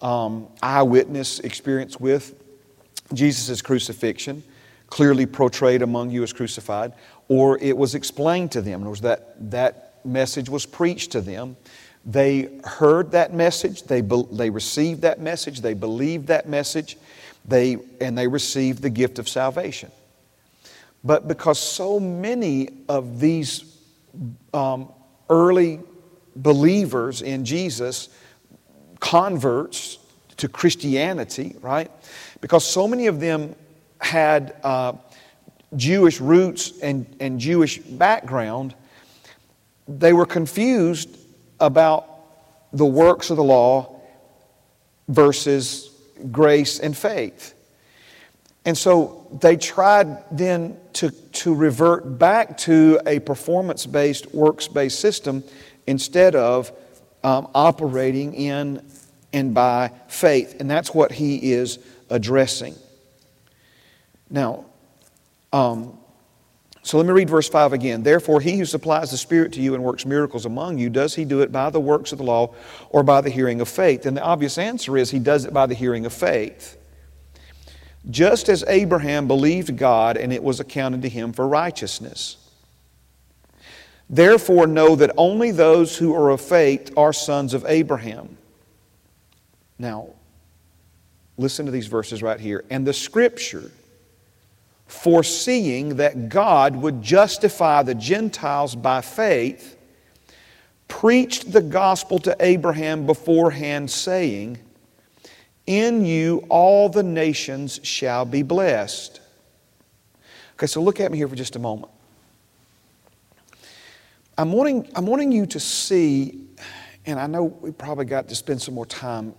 um, 0.03 0.49
eyewitness 0.63 1.41
experience 1.41 1.99
with 1.99 2.35
Jesus' 3.15 3.63
crucifixion, 3.63 4.43
clearly 4.89 5.25
portrayed 5.25 5.81
among 5.81 6.11
you 6.11 6.23
as 6.23 6.33
crucified, 6.33 6.93
or 7.29 7.59
it 7.59 7.77
was 7.77 7.95
explained 7.95 8.53
to 8.53 8.61
them. 8.61 8.81
In 8.81 8.83
other 8.83 8.91
words, 8.91 9.01
that, 9.01 9.51
that 9.51 10.05
message 10.05 10.51
was 10.51 10.67
preached 10.67 11.13
to 11.13 11.23
them. 11.23 11.57
They 12.05 12.51
heard 12.65 13.13
that 13.13 13.33
message, 13.33 13.85
they, 13.85 14.03
be, 14.03 14.25
they 14.33 14.51
received 14.51 15.03
that 15.03 15.21
message, 15.21 15.61
they 15.61 15.73
believed 15.75 16.27
that 16.27 16.49
message, 16.49 16.99
they, 17.47 17.79
and 18.01 18.19
they 18.19 18.27
received 18.27 18.83
the 18.83 18.91
gift 18.91 19.19
of 19.19 19.29
salvation. 19.29 19.91
But 21.05 21.27
because 21.29 21.59
so 21.59 21.99
many 21.99 22.69
of 22.89 23.19
these 23.19 23.65
um, 24.55 24.93
early 25.29 25.81
believers 26.37 27.23
in 27.23 27.45
Jesus, 27.45 28.09
converts 29.03 29.99
to 30.37 30.49
Christianity, 30.49 31.57
right? 31.61 31.91
Because 32.41 32.65
so 32.65 32.87
many 32.87 33.09
of 33.09 33.21
them 33.21 33.55
had 34.01 34.57
uh, 34.63 34.93
Jewish 35.77 36.21
roots 36.21 36.79
and, 36.81 37.05
and 37.21 37.39
Jewish 37.39 37.79
background, 37.79 38.75
they 39.89 40.13
were 40.13 40.25
confused 40.25 41.19
about 41.59 42.07
the 42.73 42.87
works 42.87 43.31
of 43.31 43.37
the 43.37 43.45
law 43.45 44.01
versus 45.09 45.91
grace 46.31 46.79
and 46.79 46.97
faith. 46.97 47.55
And 48.65 48.79
so 48.79 49.27
they 49.41 49.57
tried 49.57 50.25
then 50.31 50.79
to, 50.95 51.11
to 51.11 51.55
revert 51.55 52.19
back 52.19 52.57
to 52.59 53.01
a 53.07 53.19
performance 53.19 53.87
based, 53.87 54.33
works 54.33 54.69
based 54.69 55.01
system 55.01 55.43
instead 55.87 56.37
of 56.37 56.71
um, 57.25 57.49
operating 57.55 58.35
in 58.35 58.87
and 59.33 59.55
by 59.55 59.91
faith. 60.09 60.61
And 60.61 60.71
that's 60.71 60.95
what 60.95 61.11
he 61.11 61.53
is 61.53 61.79
addressing. 62.11 62.77
Now, 64.31 64.67
um, 65.53 65.99
so 66.85 66.97
let 66.97 67.07
me 67.07 67.13
read 67.13 67.31
verse 67.31 67.49
5 67.49 67.73
again. 67.73 68.03
Therefore, 68.03 68.41
he 68.41 68.59
who 68.59 68.65
supplies 68.65 69.11
the 69.11 69.17
Spirit 69.17 69.53
to 69.53 69.61
you 69.61 69.75
and 69.75 69.85
works 69.85 70.05
miracles 70.05 70.47
among 70.47 70.79
you, 70.79 70.91
does 70.91 71.15
he 71.15 71.25
do 71.25 71.41
it 71.41 71.53
by 71.53 71.71
the 71.71 71.81
works 71.81 72.13
of 72.13 72.19
the 72.19 72.25
law 72.25 72.55
or 72.91 73.03
by 73.03 73.21
the 73.21 73.31
hearing 73.31 73.61
of 73.61 73.69
faith? 73.69 74.05
And 74.05 74.17
the 74.17 74.23
obvious 74.23 74.59
answer 74.59 74.97
is 74.97 75.11
he 75.11 75.21
does 75.21 75.45
it 75.45 75.53
by 75.53 75.67
the 75.67 75.75
hearing 75.75 76.07
of 76.07 76.13
faith. 76.13 76.77
Just 78.11 78.49
as 78.49 78.65
Abraham 78.67 79.27
believed 79.27 79.77
God 79.77 80.17
and 80.17 80.33
it 80.33 80.43
was 80.43 80.61
accounted 80.61 81.03
to 81.03 81.09
him 81.09 81.33
for 81.33 81.47
righteousness. 81.47 82.37
Therefore, 84.11 84.67
know 84.67 84.97
that 84.97 85.13
only 85.17 85.53
those 85.53 85.97
who 85.97 86.15
are 86.15 86.31
of 86.31 86.41
faith 86.41 86.93
are 86.97 87.13
sons 87.13 87.55
of 87.55 87.65
Abraham. 87.67 88.37
Now, 89.79 90.11
listen 91.39 91.65
to 91.67 91.73
these 91.73 91.87
verses 91.87 92.23
right 92.23 92.39
here. 92.39 92.65
And 92.71 92.87
the 92.87 92.93
scripture, 92.93 93.71
foreseeing 94.87 95.97
that 95.97 96.29
God 96.29 96.77
would 96.77 97.03
justify 97.03 97.83
the 97.83 97.95
Gentiles 97.95 98.75
by 98.75 99.01
faith, 99.01 99.79
preached 100.89 101.51
the 101.53 101.63
gospel 101.63 102.19
to 102.19 102.37
Abraham 102.39 103.07
beforehand, 103.07 103.91
saying, 103.91 104.59
In 105.67 106.05
you 106.05 106.45
all 106.49 106.89
the 106.89 107.03
nations 107.03 107.81
shall 107.83 108.25
be 108.25 108.43
blessed. 108.43 109.21
Okay, 110.55 110.67
so 110.67 110.83
look 110.83 111.01
at 111.01 111.11
me 111.11 111.19
here 111.19 111.29
for 111.29 111.37
just 111.37 111.57
a 111.57 111.59
moment. 111.59 111.93
I'm 114.39 114.53
wanting, 114.53 114.89
I'm 114.95 115.07
wanting 115.07 115.31
you 115.31 115.47
to 115.47 115.61
see, 115.61 116.47
and 117.07 117.19
I 117.21 117.27
know 117.27 117.45
we 117.45 117.71
probably 117.71 118.07
got 118.07 118.29
to 118.29 118.35
spend 118.35 118.63
some 118.63 118.75
more 118.75 118.87
time 118.87 119.35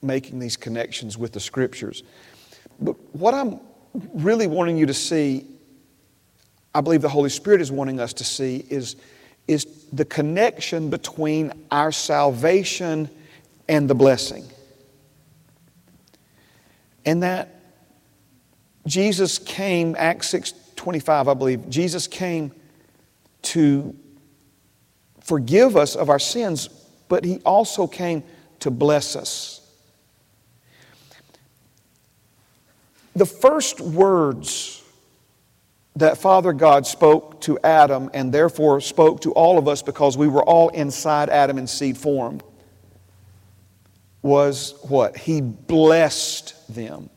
making 0.00 0.38
these 0.38 0.56
connections 0.56 1.18
with 1.18 1.32
the 1.32 1.40
scriptures. 1.40 2.02
But 2.80 2.94
what 3.14 3.34
I'm 3.34 3.60
really 4.14 4.46
wanting 4.46 4.76
you 4.76 4.86
to 4.86 4.94
see, 4.94 5.46
I 6.74 6.80
believe 6.80 7.02
the 7.02 7.08
Holy 7.08 7.30
Spirit 7.30 7.60
is 7.60 7.72
wanting 7.72 7.98
us 7.98 8.12
to 8.14 8.24
see, 8.24 8.64
is, 8.70 8.96
is 9.48 9.66
the 9.92 10.04
connection 10.04 10.88
between 10.88 11.52
our 11.70 11.90
salvation 11.90 13.10
and 13.68 13.90
the 13.90 13.94
blessing. 13.94 14.44
And 17.08 17.22
that 17.22 17.62
Jesus 18.86 19.38
came, 19.38 19.96
Acts 19.98 20.28
6 20.28 20.52
25, 20.76 21.26
I 21.26 21.32
believe, 21.32 21.70
Jesus 21.70 22.06
came 22.06 22.52
to 23.40 23.96
forgive 25.20 25.74
us 25.74 25.96
of 25.96 26.10
our 26.10 26.18
sins, 26.18 26.68
but 27.08 27.24
He 27.24 27.38
also 27.46 27.86
came 27.86 28.24
to 28.60 28.70
bless 28.70 29.16
us. 29.16 29.66
The 33.16 33.24
first 33.24 33.80
words 33.80 34.84
that 35.96 36.18
Father 36.18 36.52
God 36.52 36.86
spoke 36.86 37.40
to 37.40 37.58
Adam 37.64 38.10
and 38.12 38.34
therefore 38.34 38.82
spoke 38.82 39.22
to 39.22 39.32
all 39.32 39.56
of 39.56 39.66
us 39.66 39.80
because 39.80 40.18
we 40.18 40.28
were 40.28 40.44
all 40.44 40.68
inside 40.68 41.30
Adam 41.30 41.56
in 41.56 41.66
seed 41.66 41.96
form 41.96 42.42
was 44.22 44.74
what? 44.82 45.16
He 45.16 45.40
blessed 45.40 46.74
them. 46.74 47.10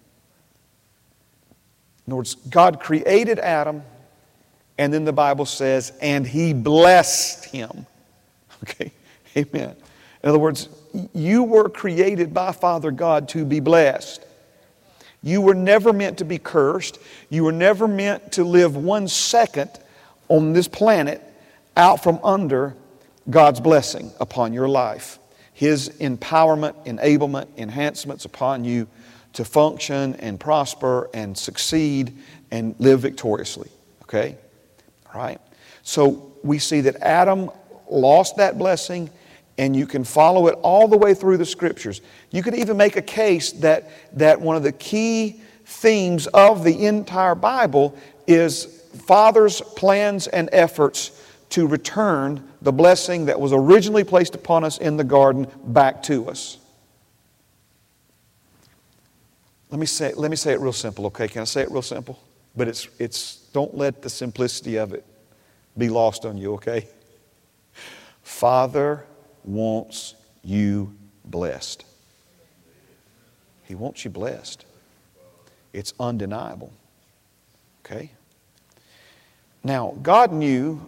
In 2.06 2.14
other 2.14 2.18
words, 2.18 2.36
God 2.36 2.80
created 2.80 3.40
Adam, 3.40 3.84
and 4.78 4.94
then 4.94 5.06
the 5.06 5.14
Bible 5.14 5.46
says, 5.46 5.94
and 6.02 6.26
he 6.26 6.54
blessed 6.54 7.46
him. 7.46 7.86
Okay, 8.64 8.92
amen. 9.36 9.76
In 10.22 10.30
other 10.30 10.38
words, 10.38 10.70
you 11.16 11.42
were 11.42 11.68
created 11.68 12.32
by 12.32 12.52
Father 12.52 12.92
God 12.92 13.28
to 13.30 13.44
be 13.44 13.60
blessed. 13.60 14.24
You 15.24 15.42
were 15.42 15.56
never 15.56 15.92
meant 15.92 16.20
to 16.20 16.26
be 16.26 16.38
cursed. 16.38 17.00
You 17.30 17.46
were 17.46 17.52
never 17.52 17.88
meant 17.88 18.34
to 18.34 18.44
live 18.44 18.76
one 18.76 19.08
second 19.08 19.72
on 20.28 20.54
this 20.54 20.68
planet 20.68 21.24
out 21.76 22.04
from 22.04 22.20
under 22.24 22.76
God's 23.30 23.60
blessing 23.60 24.12
upon 24.20 24.54
your 24.54 24.68
life. 24.68 25.18
His 25.62 25.90
empowerment, 26.00 26.88
enablement, 26.88 27.46
enhancements 27.56 28.26
upon 28.26 28.66
you 28.66 28.88
to 29.34 29.46
function 29.46 30.16
and 30.16 30.40
prosper 30.40 31.08
and 31.14 31.38
succeed 31.38 32.18
and 32.50 32.74
live 32.80 33.02
victoriously. 33.02 33.70
Okay? 34.02 34.40
All 35.14 35.22
right? 35.22 35.40
So 35.84 36.34
we 36.44 36.58
see 36.58 36.82
that 36.82 36.96
Adam 37.04 37.52
lost 37.92 38.38
that 38.38 38.58
blessing 38.58 39.12
and 39.60 39.76
you 39.76 39.86
can 39.86 40.04
follow 40.04 40.48
it 40.48 40.54
all 40.64 40.88
the 40.88 40.98
way 40.98 41.14
through 41.14 41.38
the 41.38 41.46
scriptures. 41.46 42.02
You 42.32 42.42
could 42.42 42.56
even 42.56 42.76
make 42.76 42.96
a 42.96 43.02
case 43.04 43.52
that, 43.52 43.92
that 44.18 44.42
one 44.42 44.56
of 44.56 44.64
the 44.64 44.72
key 44.72 45.42
themes 45.66 46.26
of 46.26 46.64
the 46.64 46.88
entire 46.88 47.36
Bible 47.36 47.96
is 48.26 48.66
Father's 49.06 49.62
plans 49.62 50.26
and 50.26 50.50
efforts 50.54 51.12
to 51.52 51.68
return 51.68 52.51
the 52.62 52.72
blessing 52.72 53.26
that 53.26 53.40
was 53.40 53.54
originally 53.54 54.04
placed 54.04 54.36
upon 54.36 54.64
us 54.64 54.78
in 54.78 54.98
the 54.98 55.04
garden 55.04 55.48
back 55.66 56.04
to 56.04 56.30
us. 56.30 56.58
Let 59.70 59.80
me 59.80 59.86
say, 59.86 60.14
let 60.14 60.30
me 60.30 60.38
say 60.38 60.52
it 60.52 60.60
real 60.60 60.74
simple, 60.74 61.06
okay? 61.08 61.28
Can 61.28 61.42
I 61.42 61.46
say 61.46 61.62
it 61.62 61.72
real 61.72 61.82
simple? 61.82 62.20
But 62.56 62.68
it's, 62.68 62.90
it's, 63.00 63.38
don't 63.54 63.76
let 63.76 64.02
the 64.02 64.10
simplicity 64.10 64.76
of 64.76 64.94
it 64.94 65.06
be 65.78 65.90
lost 65.90 66.26
on 66.26 66.38
you, 66.38 66.54
okay? 66.56 66.88
Father 68.22 69.06
wants 69.44 70.16
you 70.44 70.94
blessed. 71.26 71.86
He 73.64 73.76
wants 73.76 74.04
you 74.04 74.12
blessed. 74.12 74.66
It's 75.72 75.94
undeniable. 76.00 76.74
Okay? 77.86 78.12
Now, 79.64 79.96
God 80.02 80.34
knew 80.34 80.86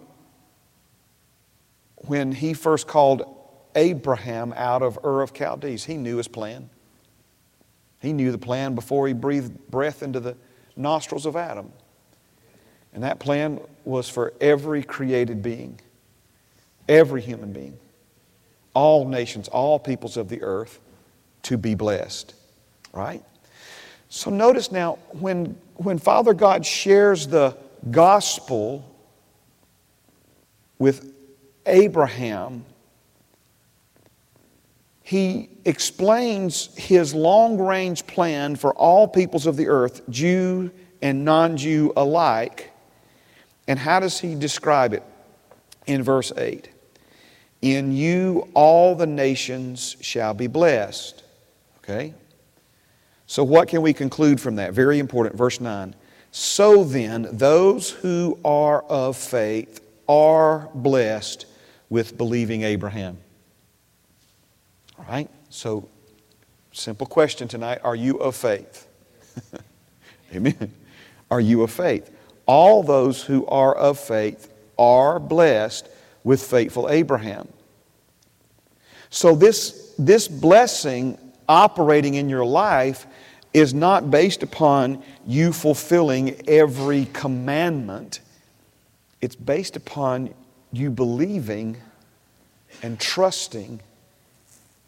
when 2.06 2.32
He 2.32 2.54
first 2.54 2.88
called 2.88 3.24
Abraham 3.76 4.54
out 4.56 4.82
of 4.82 5.00
Ur 5.04 5.22
of 5.22 5.34
Chaldees, 5.34 5.86
He 5.86 5.98
knew 5.98 6.18
His 6.18 6.28
plan. 6.28 6.70
He 8.04 8.12
knew 8.12 8.34
the 8.34 8.38
plan 8.38 8.76
before 8.76 9.08
he 9.08 9.14
breathed 9.14 9.72
breath 9.72 10.04
into 10.04 10.20
the 10.20 10.36
nostrils 10.76 11.26
of 11.26 11.38
Adam. 11.38 11.72
And 12.94 13.02
that 13.04 13.18
plan 13.20 13.62
was 13.86 14.10
for 14.10 14.34
every 14.42 14.84
created 14.84 15.42
being, 15.42 15.80
every 16.90 17.22
human 17.22 17.54
being, 17.54 17.80
all 18.74 19.08
nations, 19.08 19.48
all 19.48 19.80
peoples 19.80 20.18
of 20.18 20.28
the 20.28 20.44
earth 20.44 20.82
to 21.44 21.58
be 21.58 21.76
blessed. 21.76 22.34
Right? 22.92 23.24
So 24.10 24.30
notice 24.30 24.70
now, 24.70 25.00
when, 25.12 25.58
when 25.76 25.98
Father 25.98 26.34
God 26.34 26.66
shares 26.66 27.26
the 27.26 27.56
gospel 27.90 28.84
with 30.78 31.14
Abraham, 31.66 32.66
he 35.02 35.50
explains 35.66 36.76
his 36.78 37.14
long 37.14 37.58
range 37.58 38.08
plan 38.08 38.56
for 38.56 38.74
all 38.74 39.08
peoples 39.08 39.46
of 39.46 39.58
the 39.58 39.68
earth, 39.68 40.02
Jew 40.10 40.72
and 41.02 41.26
non 41.26 41.58
Jew 41.58 41.94
alike. 41.96 42.72
And 43.68 43.78
how 43.78 44.00
does 44.00 44.20
he 44.20 44.36
describe 44.36 44.94
it? 44.94 45.04
In 45.86 46.02
verse 46.02 46.32
8 46.38 46.70
In 47.62 47.92
you 47.92 48.50
all 48.54 48.96
the 48.96 49.06
nations 49.06 49.98
shall 50.00 50.34
be 50.34 50.48
blessed. 50.48 51.24
Okay? 51.80 52.14
So, 53.28 53.44
what 53.44 53.68
can 53.68 53.82
we 53.82 53.94
conclude 53.94 54.40
from 54.40 54.56
that? 54.56 54.74
Very 54.74 55.00
important. 55.00 55.36
Verse 55.36 55.60
9. 55.60 55.96
So 56.32 56.84
then, 56.84 57.28
those 57.32 57.90
who 57.90 58.40
are 58.44 58.82
of 58.84 59.18
faith 59.18 59.82
are 60.08 60.70
blessed 60.74 61.46
with 61.94 62.18
believing 62.18 62.64
Abraham. 62.64 63.20
All 64.98 65.06
right? 65.06 65.30
So, 65.50 65.88
simple 66.72 67.06
question 67.06 67.48
tonight 67.48 67.82
Are 67.84 67.96
you 67.96 68.18
of 68.18 68.36
faith? 68.36 68.88
Amen. 70.34 70.74
Are 71.30 71.40
you 71.40 71.62
of 71.62 71.70
faith? 71.70 72.10
All 72.48 72.82
those 72.82 73.22
who 73.22 73.46
are 73.46 73.76
of 73.76 74.00
faith 74.00 74.52
are 74.76 75.20
blessed 75.20 75.88
with 76.24 76.42
faithful 76.42 76.90
Abraham. 76.90 77.48
So, 79.12 79.36
this, 79.36 79.94
this 80.00 80.28
blessing 80.28 81.20
operating 81.48 82.16
in 82.16 82.28
your 82.28 82.44
life 82.44 83.06
is 83.54 83.72
not 83.72 84.10
based 84.10 84.42
upon 84.42 85.04
you 85.28 85.54
fulfilling 85.54 86.50
every 86.50 87.06
commandment. 87.14 88.20
It's 89.22 89.36
based 89.36 89.76
upon 89.76 90.34
you 90.74 90.90
believing 90.90 91.78
and 92.82 93.00
trusting 93.00 93.80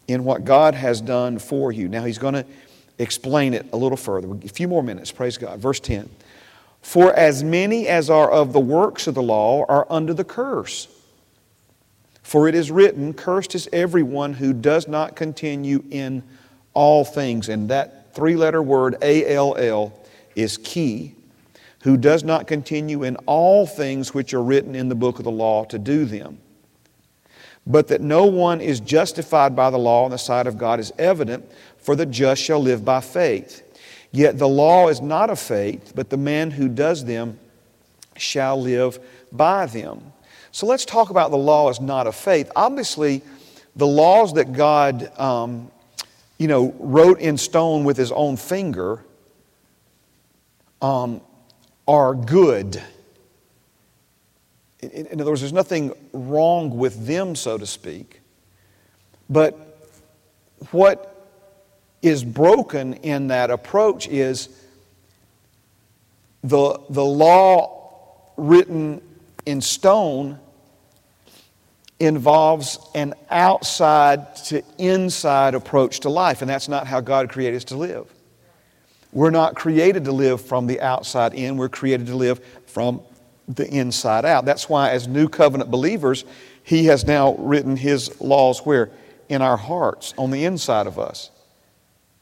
in 0.08 0.24
what 0.24 0.44
God 0.44 0.74
has 0.74 1.00
done 1.00 1.38
for 1.38 1.72
you. 1.72 1.88
Now, 1.88 2.04
he's 2.04 2.18
going 2.18 2.34
to 2.34 2.44
explain 2.98 3.54
it 3.54 3.66
a 3.72 3.76
little 3.76 3.96
further. 3.96 4.28
A 4.44 4.48
few 4.48 4.68
more 4.68 4.82
minutes, 4.82 5.10
praise 5.12 5.38
God. 5.38 5.58
Verse 5.58 5.80
10 5.80 6.08
For 6.82 7.14
as 7.14 7.42
many 7.42 7.88
as 7.88 8.10
are 8.10 8.30
of 8.30 8.52
the 8.52 8.60
works 8.60 9.06
of 9.06 9.14
the 9.14 9.22
law 9.22 9.64
are 9.68 9.86
under 9.88 10.12
the 10.12 10.24
curse. 10.24 10.88
For 12.22 12.48
it 12.48 12.54
is 12.56 12.70
written, 12.72 13.14
Cursed 13.14 13.54
is 13.54 13.68
everyone 13.72 14.34
who 14.34 14.52
does 14.52 14.88
not 14.88 15.14
continue 15.14 15.84
in 15.90 16.24
all 16.74 17.04
things. 17.04 17.48
And 17.48 17.68
that 17.70 18.14
three 18.14 18.34
letter 18.34 18.62
word, 18.62 18.96
A 19.00 19.32
L 19.34 19.54
L, 19.56 19.92
is 20.34 20.58
key, 20.58 21.14
who 21.82 21.96
does 21.96 22.24
not 22.24 22.46
continue 22.46 23.04
in 23.04 23.16
all 23.26 23.66
things 23.66 24.14
which 24.14 24.34
are 24.34 24.42
written 24.42 24.74
in 24.74 24.88
the 24.88 24.94
book 24.94 25.18
of 25.18 25.24
the 25.24 25.30
law 25.30 25.64
to 25.64 25.78
do 25.78 26.04
them. 26.04 26.38
But 27.66 27.88
that 27.88 28.00
no 28.00 28.24
one 28.26 28.60
is 28.60 28.80
justified 28.80 29.56
by 29.56 29.70
the 29.70 29.78
law 29.78 30.04
in 30.04 30.10
the 30.10 30.18
sight 30.18 30.46
of 30.46 30.56
God 30.56 30.80
is 30.80 30.92
evident, 30.98 31.50
for 31.78 31.96
the 31.96 32.06
just 32.06 32.42
shall 32.42 32.60
live 32.60 32.84
by 32.84 33.00
faith. 33.00 33.62
Yet 34.12 34.38
the 34.38 34.48
law 34.48 34.88
is 34.88 35.00
not 35.00 35.30
of 35.30 35.38
faith, 35.38 35.92
but 35.94 36.10
the 36.10 36.16
man 36.16 36.50
who 36.50 36.68
does 36.68 37.04
them 37.04 37.38
shall 38.16 38.60
live 38.60 38.98
by 39.32 39.66
them. 39.66 40.12
So 40.52 40.66
let's 40.66 40.84
talk 40.84 41.10
about 41.10 41.30
the 41.30 41.36
law 41.36 41.68
is 41.68 41.80
not 41.80 42.06
of 42.06 42.14
faith. 42.14 42.50
Obviously, 42.56 43.22
the 43.74 43.86
laws 43.86 44.32
that 44.34 44.52
God 44.52 45.16
um, 45.18 45.70
you 46.38 46.48
know, 46.48 46.74
wrote 46.78 47.20
in 47.20 47.38
stone 47.38 47.84
with 47.84 47.96
his 47.96 48.12
own 48.12 48.36
finger 48.36 49.02
um, 50.82 51.20
are 51.86 52.14
good. 52.14 52.82
In, 54.80 55.06
in 55.06 55.20
other 55.20 55.30
words, 55.30 55.40
there's 55.40 55.52
nothing 55.52 55.92
wrong 56.12 56.76
with 56.76 57.06
them, 57.06 57.34
so 57.34 57.58
to 57.58 57.66
speak. 57.66 58.20
But 59.28 59.54
what 60.70 61.12
is 62.02 62.24
broken 62.24 62.94
in 62.94 63.28
that 63.28 63.50
approach 63.50 64.06
is 64.08 64.48
the, 66.42 66.80
the 66.90 67.04
law 67.04 68.30
written 68.36 69.00
in 69.44 69.60
stone 69.60 70.38
involves 71.98 72.78
an 72.94 73.14
outside 73.30 74.36
to 74.36 74.62
inside 74.78 75.54
approach 75.54 76.00
to 76.00 76.10
life, 76.10 76.42
and 76.42 76.50
that's 76.50 76.68
not 76.68 76.86
how 76.86 77.00
God 77.00 77.30
created 77.30 77.56
us 77.56 77.64
to 77.64 77.76
live. 77.76 78.12
We're 79.16 79.30
not 79.30 79.54
created 79.54 80.04
to 80.04 80.12
live 80.12 80.42
from 80.42 80.66
the 80.66 80.78
outside 80.82 81.32
in, 81.32 81.56
we're 81.56 81.70
created 81.70 82.08
to 82.08 82.14
live 82.14 82.38
from 82.66 83.00
the 83.48 83.66
inside 83.66 84.26
out. 84.26 84.44
That's 84.44 84.68
why, 84.68 84.90
as 84.90 85.08
new 85.08 85.26
covenant 85.26 85.70
believers, 85.70 86.26
He 86.62 86.84
has 86.84 87.06
now 87.06 87.34
written 87.36 87.78
His 87.78 88.20
laws 88.20 88.58
where? 88.66 88.90
In 89.30 89.40
our 89.40 89.56
hearts, 89.56 90.12
on 90.18 90.30
the 90.30 90.44
inside 90.44 90.86
of 90.86 90.98
us. 90.98 91.30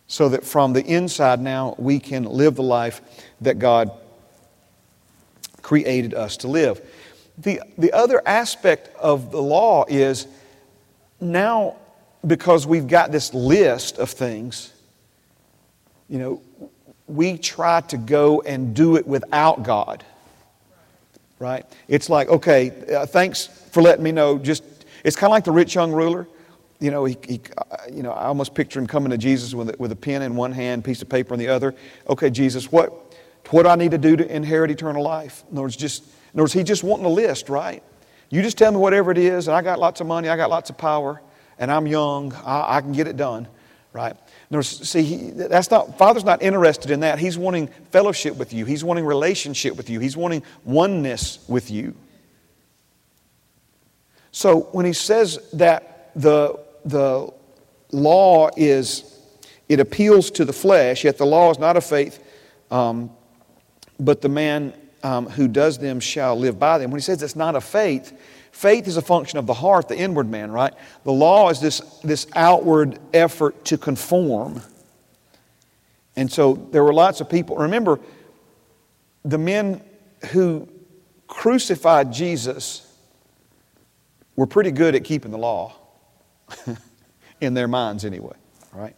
So 0.06 0.28
that 0.28 0.44
from 0.44 0.72
the 0.72 0.84
inside 0.84 1.40
now 1.40 1.74
we 1.78 1.98
can 1.98 2.26
live 2.26 2.54
the 2.54 2.62
life 2.62 3.00
that 3.40 3.58
God 3.58 3.90
created 5.62 6.14
us 6.14 6.36
to 6.38 6.48
live. 6.48 6.80
The, 7.38 7.60
the 7.76 7.92
other 7.92 8.22
aspect 8.24 8.94
of 8.98 9.32
the 9.32 9.42
law 9.42 9.84
is 9.88 10.28
now, 11.20 11.74
because 12.24 12.68
we've 12.68 12.86
got 12.86 13.10
this 13.10 13.34
list 13.34 13.98
of 13.98 14.10
things, 14.10 14.70
you 16.08 16.20
know, 16.20 16.42
we 17.06 17.38
try 17.38 17.80
to 17.82 17.96
go 17.96 18.40
and 18.42 18.74
do 18.74 18.96
it 18.96 19.06
without 19.06 19.62
God. 19.62 20.04
Right? 21.38 21.66
It's 21.88 22.08
like, 22.08 22.28
okay, 22.28 22.72
uh, 22.94 23.06
thanks 23.06 23.46
for 23.46 23.82
letting 23.82 24.04
me 24.04 24.12
know. 24.12 24.38
Just, 24.38 24.62
it's 25.04 25.16
kind 25.16 25.28
of 25.30 25.32
like 25.32 25.44
the 25.44 25.52
rich 25.52 25.74
young 25.74 25.92
ruler. 25.92 26.26
You 26.80 26.90
know, 26.90 27.04
he, 27.04 27.16
he, 27.26 27.40
uh, 27.56 27.76
you 27.92 28.02
know, 28.02 28.12
I 28.12 28.24
almost 28.24 28.54
picture 28.54 28.78
him 28.78 28.86
coming 28.86 29.10
to 29.10 29.18
Jesus 29.18 29.54
with 29.54 29.70
a, 29.70 29.76
with 29.78 29.92
a 29.92 29.96
pen 29.96 30.22
in 30.22 30.36
one 30.36 30.52
hand, 30.52 30.84
piece 30.84 31.02
of 31.02 31.08
paper 31.08 31.34
in 31.34 31.40
the 31.40 31.48
other. 31.48 31.74
Okay, 32.08 32.30
Jesus, 32.30 32.72
what, 32.72 33.14
what 33.50 33.64
do 33.64 33.68
I 33.68 33.76
need 33.76 33.90
to 33.90 33.98
do 33.98 34.16
to 34.16 34.34
inherit 34.34 34.70
eternal 34.70 35.02
life? 35.02 35.44
In 35.50 35.56
other 35.56 35.62
words, 35.62 35.76
just 35.76 36.04
in 36.04 36.40
other 36.40 36.44
words, 36.44 36.52
he's 36.52 36.64
just 36.64 36.82
wanting 36.82 37.06
a 37.06 37.10
list, 37.10 37.48
right? 37.48 37.82
You 38.28 38.42
just 38.42 38.58
tell 38.58 38.72
me 38.72 38.78
whatever 38.78 39.12
it 39.12 39.18
is, 39.18 39.46
and 39.46 39.56
I 39.56 39.62
got 39.62 39.78
lots 39.78 40.00
of 40.00 40.08
money, 40.08 40.28
I 40.28 40.36
got 40.36 40.50
lots 40.50 40.68
of 40.68 40.76
power, 40.76 41.22
and 41.58 41.70
I'm 41.70 41.86
young, 41.86 42.32
I, 42.44 42.76
I 42.76 42.80
can 42.80 42.90
get 42.90 43.06
it 43.06 43.16
done, 43.16 43.46
right? 43.92 44.16
See, 44.62 45.02
he, 45.02 45.30
that's 45.30 45.70
not, 45.70 45.98
Father's 45.98 46.24
not 46.24 46.42
interested 46.42 46.90
in 46.90 47.00
that. 47.00 47.18
He's 47.18 47.36
wanting 47.38 47.68
fellowship 47.90 48.36
with 48.36 48.52
you, 48.52 48.64
He's 48.64 48.84
wanting 48.84 49.04
relationship 49.04 49.76
with 49.76 49.90
you, 49.90 50.00
He's 50.00 50.16
wanting 50.16 50.42
oneness 50.64 51.44
with 51.48 51.70
you. 51.70 51.94
So 54.34 54.62
when 54.72 54.84
he 54.84 54.92
says 54.92 55.38
that 55.52 56.10
the, 56.16 56.58
the 56.84 57.32
law 57.92 58.50
is, 58.56 59.18
it 59.68 59.78
appeals 59.78 60.32
to 60.32 60.44
the 60.44 60.52
flesh, 60.52 61.04
yet 61.04 61.18
the 61.18 61.24
law 61.24 61.52
is 61.52 61.58
not 61.60 61.76
of 61.76 61.84
faith, 61.84 62.20
um, 62.68 63.10
but 64.00 64.20
the 64.22 64.28
man 64.28 64.72
um, 65.04 65.26
who 65.26 65.46
does 65.46 65.78
them 65.78 66.00
shall 66.00 66.36
live 66.36 66.58
by 66.58 66.78
them. 66.78 66.90
When 66.90 66.98
he 66.98 67.04
says 67.04 67.22
it's 67.22 67.36
not 67.36 67.54
of 67.54 67.62
faith, 67.62 68.12
faith 68.54 68.86
is 68.86 68.96
a 68.96 69.02
function 69.02 69.38
of 69.38 69.46
the 69.46 69.54
heart, 69.54 69.88
the 69.88 69.96
inward 69.96 70.30
man, 70.30 70.50
right? 70.50 70.72
The 71.02 71.12
law 71.12 71.50
is 71.50 71.60
this, 71.60 71.80
this 72.04 72.26
outward 72.34 72.98
effort 73.12 73.64
to 73.66 73.76
conform. 73.76 74.62
And 76.16 76.30
so 76.30 76.54
there 76.70 76.84
were 76.84 76.94
lots 76.94 77.20
of 77.20 77.28
people. 77.28 77.56
Remember, 77.56 77.98
the 79.24 79.38
men 79.38 79.82
who 80.30 80.68
crucified 81.26 82.12
Jesus 82.12 82.90
were 84.36 84.46
pretty 84.46 84.70
good 84.70 84.94
at 84.94 85.04
keeping 85.04 85.32
the 85.32 85.38
law, 85.38 85.74
in 87.40 87.54
their 87.54 87.68
minds 87.68 88.04
anyway, 88.04 88.36
right? 88.72 88.94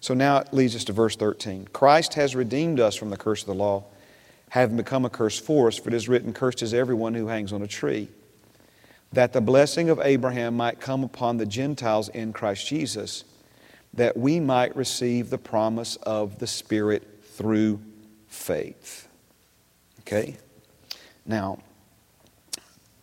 So 0.00 0.14
now 0.14 0.38
it 0.38 0.52
leads 0.52 0.74
us 0.74 0.84
to 0.84 0.92
verse 0.92 1.14
13. 1.14 1.68
Christ 1.72 2.14
has 2.14 2.34
redeemed 2.34 2.80
us 2.80 2.96
from 2.96 3.10
the 3.10 3.16
curse 3.16 3.42
of 3.42 3.46
the 3.46 3.54
law 3.54 3.84
having 4.48 4.76
become 4.76 5.06
a 5.06 5.08
curse 5.08 5.38
for 5.38 5.68
us, 5.68 5.78
for 5.78 5.88
it 5.88 5.94
is 5.94 6.10
written, 6.10 6.34
Cursed 6.34 6.60
is 6.62 6.74
everyone 6.74 7.14
who 7.14 7.26
hangs 7.26 7.54
on 7.54 7.62
a 7.62 7.66
tree, 7.66 8.08
that 9.12 9.32
the 9.32 9.40
blessing 9.40 9.90
of 9.90 10.00
Abraham 10.02 10.56
might 10.56 10.80
come 10.80 11.04
upon 11.04 11.36
the 11.36 11.46
Gentiles 11.46 12.08
in 12.08 12.32
Christ 12.32 12.66
Jesus, 12.66 13.24
that 13.94 14.16
we 14.16 14.40
might 14.40 14.74
receive 14.74 15.28
the 15.28 15.38
promise 15.38 15.96
of 15.96 16.38
the 16.38 16.46
Spirit 16.46 17.06
through 17.22 17.80
faith. 18.28 19.08
Okay? 20.00 20.36
Now, 21.26 21.58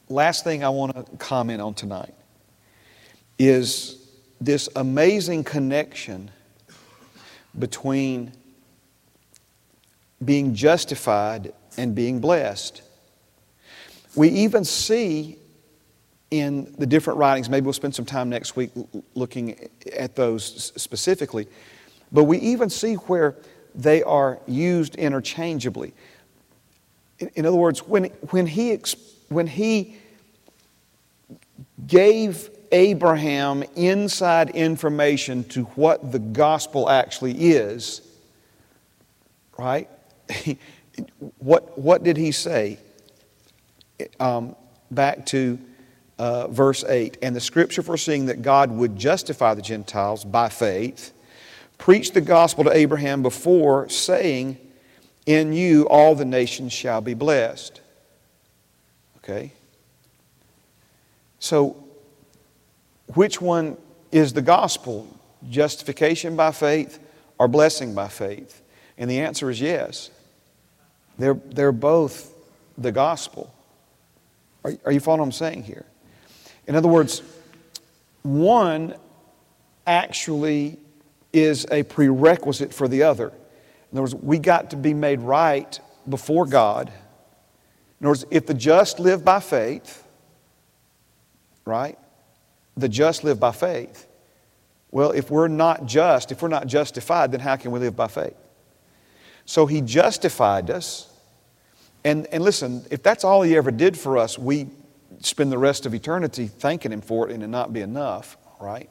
last 0.09 0.43
thing 0.43 0.63
I 0.63 0.69
want 0.69 0.95
to 0.95 1.17
comment 1.17 1.61
on 1.61 1.73
tonight 1.75 2.13
is 3.37 4.07
this 4.41 4.67
amazing 4.75 5.43
connection 5.43 6.31
between 7.57 8.31
being 10.23 10.53
justified 10.53 11.53
and 11.77 11.95
being 11.95 12.19
blessed. 12.19 12.81
We 14.15 14.29
even 14.29 14.65
see 14.65 15.38
in 16.31 16.73
the 16.77 16.85
different 16.85 17.17
writings, 17.17 17.49
maybe 17.49 17.65
we'll 17.65 17.73
spend 17.73 17.95
some 17.95 18.05
time 18.05 18.29
next 18.29 18.55
week 18.55 18.71
looking 19.15 19.69
at 19.95 20.15
those 20.15 20.71
specifically, 20.75 21.47
but 22.11 22.25
we 22.25 22.37
even 22.39 22.69
see 22.69 22.95
where 22.95 23.35
they 23.73 24.03
are 24.03 24.39
used 24.47 24.95
interchangeably. 24.95 25.93
In, 27.35 27.45
other 27.45 27.57
words, 27.57 27.85
when, 27.87 28.05
when, 28.29 28.47
he, 28.47 28.77
when 29.27 29.47
he 29.47 29.97
gave 31.85 32.49
Abraham 32.71 33.63
inside 33.75 34.51
information 34.51 35.43
to 35.45 35.63
what 35.63 36.11
the 36.11 36.19
gospel 36.19 36.89
actually 36.89 37.33
is, 37.51 38.01
right? 39.57 39.89
what, 41.39 41.77
what 41.77 42.03
did 42.03 42.17
he 42.17 42.31
say? 42.31 42.77
Um, 44.19 44.55
back 44.91 45.25
to 45.27 45.59
uh, 46.19 46.49
verse 46.49 46.83
8. 46.83 47.17
And 47.21 47.35
the 47.35 47.39
scripture 47.39 47.81
foreseeing 47.81 48.27
that 48.27 48.41
God 48.41 48.69
would 48.71 48.97
justify 48.97 49.53
the 49.53 49.61
Gentiles 49.61 50.25
by 50.25 50.49
faith, 50.49 51.13
preached 51.77 52.13
the 52.13 52.21
gospel 52.21 52.65
to 52.65 52.71
Abraham 52.71 53.23
before, 53.23 53.87
saying, 53.89 54.57
In 55.25 55.53
you 55.53 55.87
all 55.87 56.13
the 56.13 56.25
nations 56.25 56.73
shall 56.73 56.99
be 56.99 57.13
blessed. 57.13 57.79
Okay? 59.17 59.53
So, 61.39 61.81
which 63.15 63.41
one 63.41 63.77
is 64.11 64.33
the 64.33 64.41
gospel? 64.41 65.07
Justification 65.49 66.35
by 66.35 66.51
faith 66.51 66.99
or 67.37 67.47
blessing 67.47 67.95
by 67.95 68.09
faith? 68.09 68.61
And 68.97 69.09
the 69.09 69.21
answer 69.21 69.49
is 69.49 69.61
yes. 69.61 70.09
They're, 71.17 71.33
they're 71.33 71.71
both 71.71 72.33
the 72.77 72.91
gospel. 72.91 73.53
Are, 74.65 74.73
are 74.85 74.91
you 74.91 74.99
following 74.99 75.21
what 75.21 75.25
I'm 75.27 75.31
saying 75.31 75.63
here? 75.63 75.85
In 76.69 76.75
other 76.75 76.87
words, 76.87 77.23
one 78.21 78.93
actually 79.87 80.77
is 81.33 81.65
a 81.71 81.81
prerequisite 81.81 82.71
for 82.71 82.87
the 82.87 83.03
other. 83.03 83.29
In 83.29 83.97
other 83.97 84.01
words, 84.01 84.13
we 84.13 84.37
got 84.37 84.69
to 84.69 84.75
be 84.75 84.93
made 84.93 85.19
right 85.19 85.79
before 86.07 86.45
God. 86.45 86.89
In 87.99 88.05
other 88.05 88.11
words, 88.11 88.25
if 88.29 88.45
the 88.45 88.53
just 88.53 88.99
live 88.99 89.25
by 89.25 89.39
faith, 89.39 90.03
right? 91.65 91.97
The 92.77 92.87
just 92.87 93.23
live 93.23 93.39
by 93.39 93.51
faith. 93.51 94.07
Well, 94.91 95.09
if 95.09 95.31
we're 95.31 95.47
not 95.47 95.87
just, 95.87 96.31
if 96.31 96.43
we're 96.43 96.49
not 96.49 96.67
justified, 96.67 97.31
then 97.31 97.39
how 97.39 97.55
can 97.55 97.71
we 97.71 97.79
live 97.79 97.95
by 97.95 98.09
faith? 98.09 98.37
So 99.45 99.65
he 99.65 99.81
justified 99.81 100.69
us. 100.69 101.11
And, 102.03 102.27
and 102.27 102.43
listen, 102.43 102.85
if 102.91 103.01
that's 103.01 103.23
all 103.23 103.41
he 103.41 103.57
ever 103.57 103.71
did 103.71 103.97
for 103.97 104.19
us, 104.19 104.37
we 104.37 104.67
spend 105.21 105.51
the 105.51 105.57
rest 105.57 105.85
of 105.85 105.93
eternity 105.93 106.47
thanking 106.47 106.91
him 106.91 107.01
for 107.01 107.29
it 107.29 107.33
and 107.33 107.43
it 107.43 107.47
not 107.47 107.73
be 107.73 107.81
enough, 107.81 108.37
right? 108.59 108.89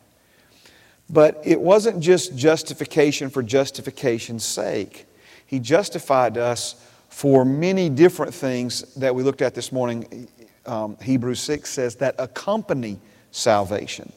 But 1.11 1.41
it 1.45 1.61
wasn't 1.61 2.01
just 2.01 2.37
justification 2.37 3.31
for 3.31 3.43
justification's 3.43 4.45
sake. 4.45 5.07
He 5.47 5.59
justified 5.59 6.37
us 6.37 6.85
for 7.09 7.45
many 7.45 7.89
different 7.89 8.35
things 8.35 8.83
that 8.95 9.15
we 9.15 9.23
looked 9.23 9.41
at 9.41 9.55
this 9.55 9.73
morning. 9.73 10.29
Um, 10.67 10.99
Hebrews 11.01 11.41
6 11.41 11.69
says 11.69 11.97
that 11.97 12.15
accompany 12.19 13.01
salvation. 13.31 14.13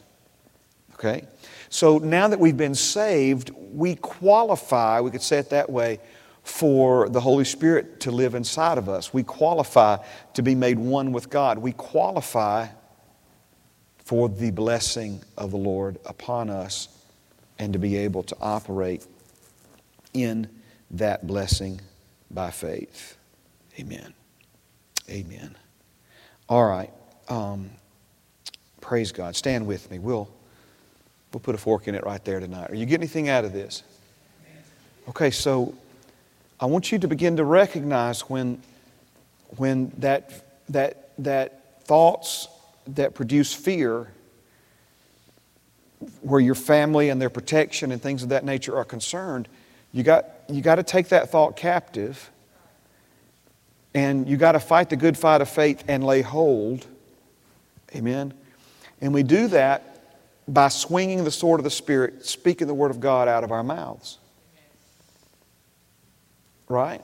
Okay? 0.95 1.26
So 1.70 1.97
now 1.97 2.28
that 2.28 2.39
we've 2.39 2.57
been 2.57 2.76
saved, 2.76 3.51
we 3.55 3.95
qualify, 3.95 4.99
we 4.99 5.09
could 5.09 5.22
say 5.22 5.38
it 5.38 5.49
that 5.51 5.70
way, 5.70 5.99
for 6.44 7.10
the 7.10 7.22
Holy 7.22 7.46
Spirit 7.46 8.00
to 8.02 8.12
live 8.12 8.36
inside 8.36 8.78
of 8.78 8.89
us. 8.89 9.14
We 9.14 9.24
qualify 9.24 9.98
to 10.34 10.42
be 10.42 10.56
made 10.56 10.80
one 10.80 11.12
with 11.12 11.30
God. 11.30 11.60
We 11.60 11.72
qualify 11.72 12.68
for 14.04 14.28
the 14.28 14.52
blessing 14.52 15.22
of 15.38 15.52
the 15.52 15.58
Lord 15.58 16.00
upon 16.06 16.50
us 16.50 16.88
and 17.60 17.74
to 17.74 17.80
be 17.80 17.96
able 17.98 18.24
to 18.24 18.36
operate 18.42 19.06
in 20.14 20.50
that 20.92 21.26
blessing 21.28 21.80
by 22.30 22.52
faith. 22.52 23.18
Amen. 23.80 24.14
Amen. 25.10 25.56
All 26.50 26.66
right. 26.66 26.92
Um, 27.30 27.70
praise 28.82 29.12
God. 29.12 29.36
Stand 29.36 29.66
with 29.68 29.89
me. 29.92 30.00
We'll, 30.00 30.28
we'll 31.32 31.39
put 31.39 31.56
a 31.56 31.58
fork 31.58 31.88
in 31.88 31.96
it 31.96 32.04
right 32.04 32.24
there 32.26 32.39
tonight. 32.39 32.72
Are 32.72 32.76
you 32.76 32.86
getting 32.86 33.04
anything 33.04 33.30
out 33.30 33.46
of 33.46 33.54
this? 33.54 33.84
Okay, 35.08 35.32
so 35.32 35.74
I 36.62 36.66
want 36.66 36.91
you 36.91 36.99
to 36.99 37.07
begin 37.07 37.38
to 37.38 37.43
recognize 37.43 38.22
when, 38.22 38.62
when 39.57 39.91
that, 39.97 40.45
that, 40.70 41.09
that 41.18 41.84
thoughts 41.86 42.47
that 42.88 43.16
produce 43.16 43.51
fear, 43.51 44.12
where 46.22 46.39
your 46.39 46.55
family 46.55 47.09
and 47.09 47.20
their 47.20 47.32
protection 47.32 47.91
and 47.91 47.99
things 47.99 48.22
of 48.22 48.30
that 48.30 48.45
nature 48.45 48.76
are 48.78 48.86
concerned, 48.86 49.47
you 49.91 50.03
got, 50.03 50.26
you 50.49 50.62
got 50.62 50.76
to 50.76 50.84
take 50.84 51.09
that 51.09 51.32
thought 51.32 51.57
captive 51.57 52.30
and 53.95 54.30
you 54.30 54.38
got 54.38 54.51
to 54.53 54.59
fight 54.59 54.89
the 54.89 54.95
good 54.95 55.18
fight 55.18 55.41
of 55.41 55.49
faith 55.49 55.84
and 55.88 56.03
lay 56.03 56.22
hold. 56.22 56.86
Amen. 57.95 58.34
And 59.01 59.14
we 59.14 59.24
do 59.24 59.47
that 59.47 60.03
by 60.47 60.70
swinging 60.70 61.24
the 61.24 61.32
sword 61.32 61.59
of 61.59 61.64
the 61.64 61.72
Spirit, 61.72 62.26
speaking 62.26 62.68
the 62.68 62.74
Word 62.74 62.91
of 62.91 62.99
God 62.99 63.28
out 63.28 63.43
of 63.43 63.51
our 63.51 63.64
mouths. 63.64 64.20
Right? 66.72 67.01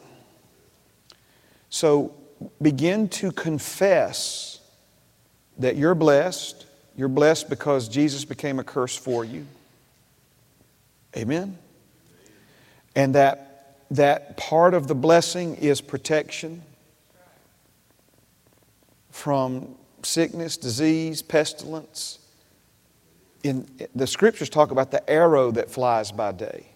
So 1.70 2.16
begin 2.62 3.10
to 3.10 3.34
confess 3.34 4.62
that 5.58 5.76
you're 5.76 5.94
blessed. 5.94 6.66
You're 6.96 7.10
blessed 7.10 7.50
because 7.50 7.90
Jesus 7.90 8.24
became 8.24 8.60
a 8.60 8.64
curse 8.64 8.96
for 8.96 9.26
you. 9.26 9.46
Amen? 11.18 11.58
And 12.96 13.14
that, 13.16 13.84
that 13.92 14.38
part 14.38 14.74
of 14.74 14.88
the 14.88 14.96
blessing 14.96 15.56
is 15.56 15.82
protection 15.82 16.64
from 19.12 19.76
sickness, 20.02 20.56
disease, 20.56 21.22
pestilence. 21.22 22.20
In, 23.44 23.68
the 23.94 24.08
scriptures 24.08 24.50
talk 24.50 24.72
about 24.72 24.92
the 24.92 25.08
arrow 25.10 25.52
that 25.52 25.70
flies 25.70 26.14
by 26.14 26.32
day. 26.32 26.68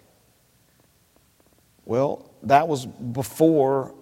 Well, 1.85 2.30
that 2.43 2.67
was 2.67 2.85
before 2.85 3.93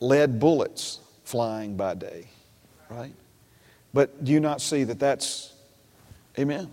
lead 0.00 0.38
bullets 0.38 1.00
flying 1.24 1.76
by 1.76 1.94
day, 1.94 2.28
right? 2.90 3.14
But 3.92 4.24
do 4.24 4.32
you 4.32 4.40
not 4.40 4.60
see 4.60 4.84
that 4.84 4.98
that's, 4.98 5.54
amen? 6.38 6.70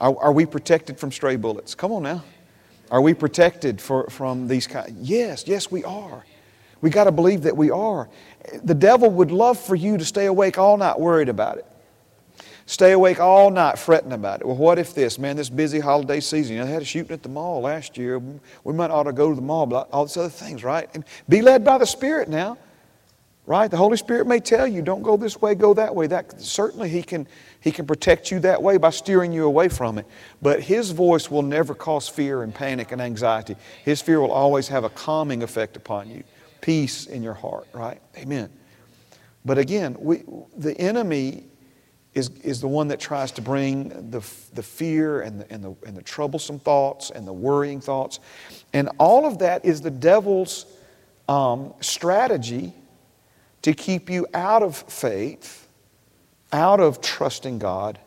Are, 0.00 0.16
are 0.18 0.32
we 0.32 0.46
protected 0.46 0.98
from 0.98 1.12
stray 1.12 1.36
bullets? 1.36 1.74
Come 1.74 1.92
on 1.92 2.02
now. 2.02 2.24
Are 2.90 3.00
we 3.00 3.14
protected 3.14 3.80
for, 3.80 4.08
from 4.10 4.48
these 4.48 4.66
kind? 4.66 4.96
Yes, 4.98 5.44
yes, 5.46 5.70
we 5.70 5.84
are. 5.84 6.24
We 6.80 6.90
got 6.90 7.04
to 7.04 7.12
believe 7.12 7.42
that 7.42 7.56
we 7.56 7.70
are. 7.70 8.08
The 8.64 8.74
devil 8.74 9.10
would 9.10 9.30
love 9.30 9.60
for 9.60 9.76
you 9.76 9.98
to 9.98 10.04
stay 10.04 10.26
awake 10.26 10.58
all 10.58 10.76
night 10.76 10.98
worried 10.98 11.28
about 11.28 11.58
it. 11.58 11.66
Stay 12.70 12.92
awake 12.92 13.18
all 13.18 13.50
night 13.50 13.80
fretting 13.80 14.12
about 14.12 14.42
it. 14.42 14.46
Well, 14.46 14.54
what 14.54 14.78
if 14.78 14.94
this? 14.94 15.18
Man, 15.18 15.34
this 15.34 15.50
busy 15.50 15.80
holiday 15.80 16.20
season, 16.20 16.54
you 16.54 16.60
know, 16.60 16.66
they 16.66 16.72
had 16.72 16.82
a 16.82 16.84
shooting 16.84 17.10
at 17.10 17.20
the 17.20 17.28
mall 17.28 17.62
last 17.62 17.98
year. 17.98 18.22
We 18.62 18.72
might 18.72 18.92
ought 18.92 19.02
to 19.02 19.12
go 19.12 19.28
to 19.28 19.34
the 19.34 19.42
mall, 19.42 19.66
but 19.66 19.88
all 19.92 20.06
these 20.06 20.16
other 20.16 20.28
things, 20.28 20.62
right? 20.62 20.88
And 20.94 21.04
be 21.28 21.42
led 21.42 21.64
by 21.64 21.78
the 21.78 21.84
Spirit 21.84 22.28
now, 22.28 22.58
right? 23.44 23.68
The 23.68 23.76
Holy 23.76 23.96
Spirit 23.96 24.28
may 24.28 24.38
tell 24.38 24.68
you, 24.68 24.82
don't 24.82 25.02
go 25.02 25.16
this 25.16 25.42
way, 25.42 25.56
go 25.56 25.74
that 25.74 25.92
way. 25.92 26.06
That 26.06 26.40
certainly 26.40 26.88
He 26.88 27.02
can 27.02 27.26
He 27.60 27.72
can 27.72 27.86
protect 27.86 28.30
you 28.30 28.38
that 28.38 28.62
way 28.62 28.76
by 28.76 28.90
steering 28.90 29.32
you 29.32 29.46
away 29.46 29.68
from 29.68 29.98
it. 29.98 30.06
But 30.40 30.60
His 30.60 30.92
voice 30.92 31.28
will 31.28 31.42
never 31.42 31.74
cause 31.74 32.08
fear 32.08 32.44
and 32.44 32.54
panic 32.54 32.92
and 32.92 33.02
anxiety. 33.02 33.56
His 33.84 34.00
fear 34.00 34.20
will 34.20 34.30
always 34.30 34.68
have 34.68 34.84
a 34.84 34.90
calming 34.90 35.42
effect 35.42 35.76
upon 35.76 36.08
you, 36.08 36.22
peace 36.60 37.06
in 37.06 37.24
your 37.24 37.34
heart, 37.34 37.66
right? 37.72 38.00
Amen. 38.16 38.48
But 39.44 39.58
again, 39.58 39.96
we, 39.98 40.22
the 40.56 40.80
enemy 40.80 41.49
is, 42.14 42.30
is 42.42 42.60
the 42.60 42.68
one 42.68 42.88
that 42.88 42.98
tries 42.98 43.30
to 43.32 43.42
bring 43.42 44.10
the, 44.10 44.20
the 44.54 44.62
fear 44.62 45.20
and 45.20 45.40
the, 45.40 45.52
and, 45.52 45.62
the, 45.62 45.74
and 45.86 45.96
the 45.96 46.02
troublesome 46.02 46.58
thoughts 46.58 47.10
and 47.10 47.26
the 47.26 47.32
worrying 47.32 47.80
thoughts. 47.80 48.18
And 48.72 48.88
all 48.98 49.26
of 49.26 49.38
that 49.38 49.64
is 49.64 49.80
the 49.80 49.90
devil's 49.90 50.66
um, 51.28 51.72
strategy 51.80 52.72
to 53.62 53.72
keep 53.72 54.10
you 54.10 54.26
out 54.34 54.62
of 54.62 54.76
faith, 54.76 55.68
out 56.52 56.80
of 56.80 57.00
trusting 57.00 57.58
God, 57.58 57.98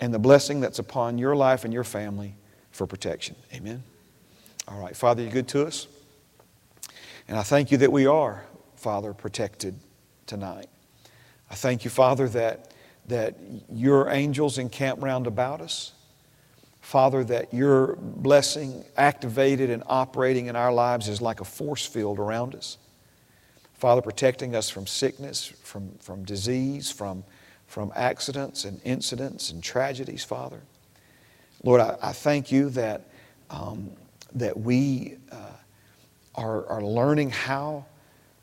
and 0.00 0.12
the 0.12 0.18
blessing 0.18 0.60
that's 0.60 0.78
upon 0.78 1.16
your 1.16 1.34
life 1.34 1.64
and 1.64 1.72
your 1.72 1.84
family 1.84 2.34
for 2.72 2.86
protection. 2.86 3.36
Amen. 3.54 3.82
All 4.68 4.78
right, 4.78 4.96
Father, 4.96 5.22
you're 5.22 5.32
good 5.32 5.48
to 5.48 5.66
us. 5.66 5.86
And 7.26 7.38
I 7.38 7.42
thank 7.42 7.70
you 7.70 7.78
that 7.78 7.92
we 7.92 8.06
are, 8.06 8.44
Father, 8.76 9.14
protected 9.14 9.78
tonight. 10.26 10.68
I 11.50 11.54
thank 11.54 11.84
you, 11.84 11.90
Father, 11.90 12.28
that 12.30 12.73
that 13.08 13.36
your 13.70 14.08
angels 14.10 14.58
encamp 14.58 15.02
round 15.02 15.26
about 15.26 15.60
us. 15.60 15.92
Father, 16.80 17.24
that 17.24 17.52
your 17.52 17.96
blessing 17.96 18.84
activated 18.96 19.70
and 19.70 19.82
operating 19.86 20.46
in 20.46 20.56
our 20.56 20.72
lives 20.72 21.08
is 21.08 21.20
like 21.22 21.40
a 21.40 21.44
force 21.44 21.86
field 21.86 22.18
around 22.18 22.54
us. 22.54 22.76
Father, 23.74 24.02
protecting 24.02 24.54
us 24.54 24.68
from 24.70 24.86
sickness, 24.86 25.46
from, 25.46 25.90
from 26.00 26.24
disease, 26.24 26.90
from, 26.90 27.24
from 27.66 27.92
accidents 27.94 28.64
and 28.64 28.80
incidents 28.84 29.50
and 29.50 29.62
tragedies, 29.62 30.24
Father. 30.24 30.60
Lord, 31.62 31.80
I, 31.80 31.96
I 32.02 32.12
thank 32.12 32.52
you 32.52 32.70
that, 32.70 33.08
um, 33.50 33.90
that 34.34 34.58
we 34.58 35.16
uh, 35.32 35.36
are, 36.34 36.66
are 36.66 36.82
learning 36.82 37.30
how 37.30 37.86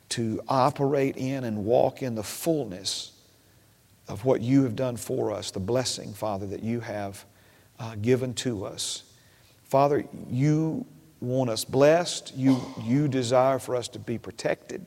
to 0.09 0.41
operate 0.47 1.16
in 1.16 1.43
and 1.43 1.64
walk 1.64 2.01
in 2.01 2.16
the 2.16 2.24
fullness 2.24 3.11
of 4.08 4.26
what 4.26 4.41
you 4.41 4.64
have 4.64 4.76
done 4.76 4.97
for 4.97 5.32
us, 5.32 5.52
the 5.52 5.60
blessing, 5.60 6.14
Father, 6.14 6.45
that 6.47 6.64
you 6.64 6.80
have 6.80 7.26
uh, 7.80 7.95
given 7.95 8.34
to 8.36 8.66
us. 8.66 9.04
Father, 9.64 10.06
you 10.30 10.86
want 11.22 11.49
us 11.49 11.64
blessed. 11.64 12.36
You, 12.36 12.60
you 12.84 13.08
desire 13.08 13.60
for 13.60 13.76
us 13.76 13.88
to 13.89 13.99
be 13.99 14.18
protected. 14.18 14.86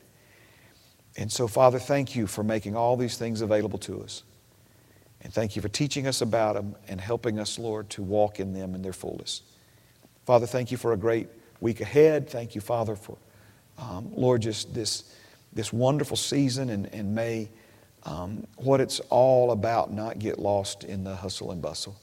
And 1.17 1.31
so, 1.31 1.47
Father, 1.47 1.79
thank 1.79 2.17
you 2.17 2.27
for 2.27 2.43
making 2.43 2.77
all 2.77 2.97
these 2.97 3.17
things 3.17 3.41
available 3.41 3.79
to 3.81 4.03
us. 4.03 4.25
And 5.23 5.33
thank 5.33 5.57
you 5.57 5.63
for 5.63 5.69
teaching 5.69 6.07
us 6.07 6.21
about 6.21 6.55
them 6.55 6.77
and 6.87 7.01
helping 7.01 7.39
us, 7.39 7.59
Lord, 7.59 7.89
to 7.91 8.03
walk 8.03 8.41
in 8.41 8.53
them 8.53 8.75
in 8.75 8.83
their 8.83 8.93
fullness. 8.93 9.43
Father, 10.27 10.47
thank 10.47 10.71
you 10.71 10.77
for 10.77 10.93
a 10.93 10.97
great 10.97 11.29
week 11.61 11.81
ahead. 11.81 12.29
Thank 12.29 12.55
you, 12.55 12.61
Father, 12.61 12.95
for, 12.95 13.17
um, 13.79 14.11
Lord, 14.15 14.43
just 14.43 14.75
this, 14.75 15.15
this 15.53 15.73
wonderful 15.73 16.17
season. 16.17 16.69
And, 16.71 16.93
and 16.93 17.15
may 17.15 17.49
um, 18.05 18.47
what 18.57 18.81
it's 18.81 19.01
all 19.11 19.53
about 19.53 19.93
not 19.93 20.19
get 20.19 20.39
lost 20.39 20.85
in 20.85 21.05
the 21.05 21.17
hustle 21.17 21.51
and 21.51 21.63
bustle. 21.63 21.97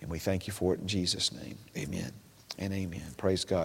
And 0.00 0.10
we 0.10 0.18
thank 0.18 0.46
you 0.46 0.52
for 0.52 0.74
it 0.74 0.80
in 0.80 0.86
Jesus' 0.86 1.32
name. 1.32 1.58
Amen 1.76 2.12
and 2.58 2.72
amen. 2.72 3.14
Praise 3.16 3.44
God. 3.44 3.56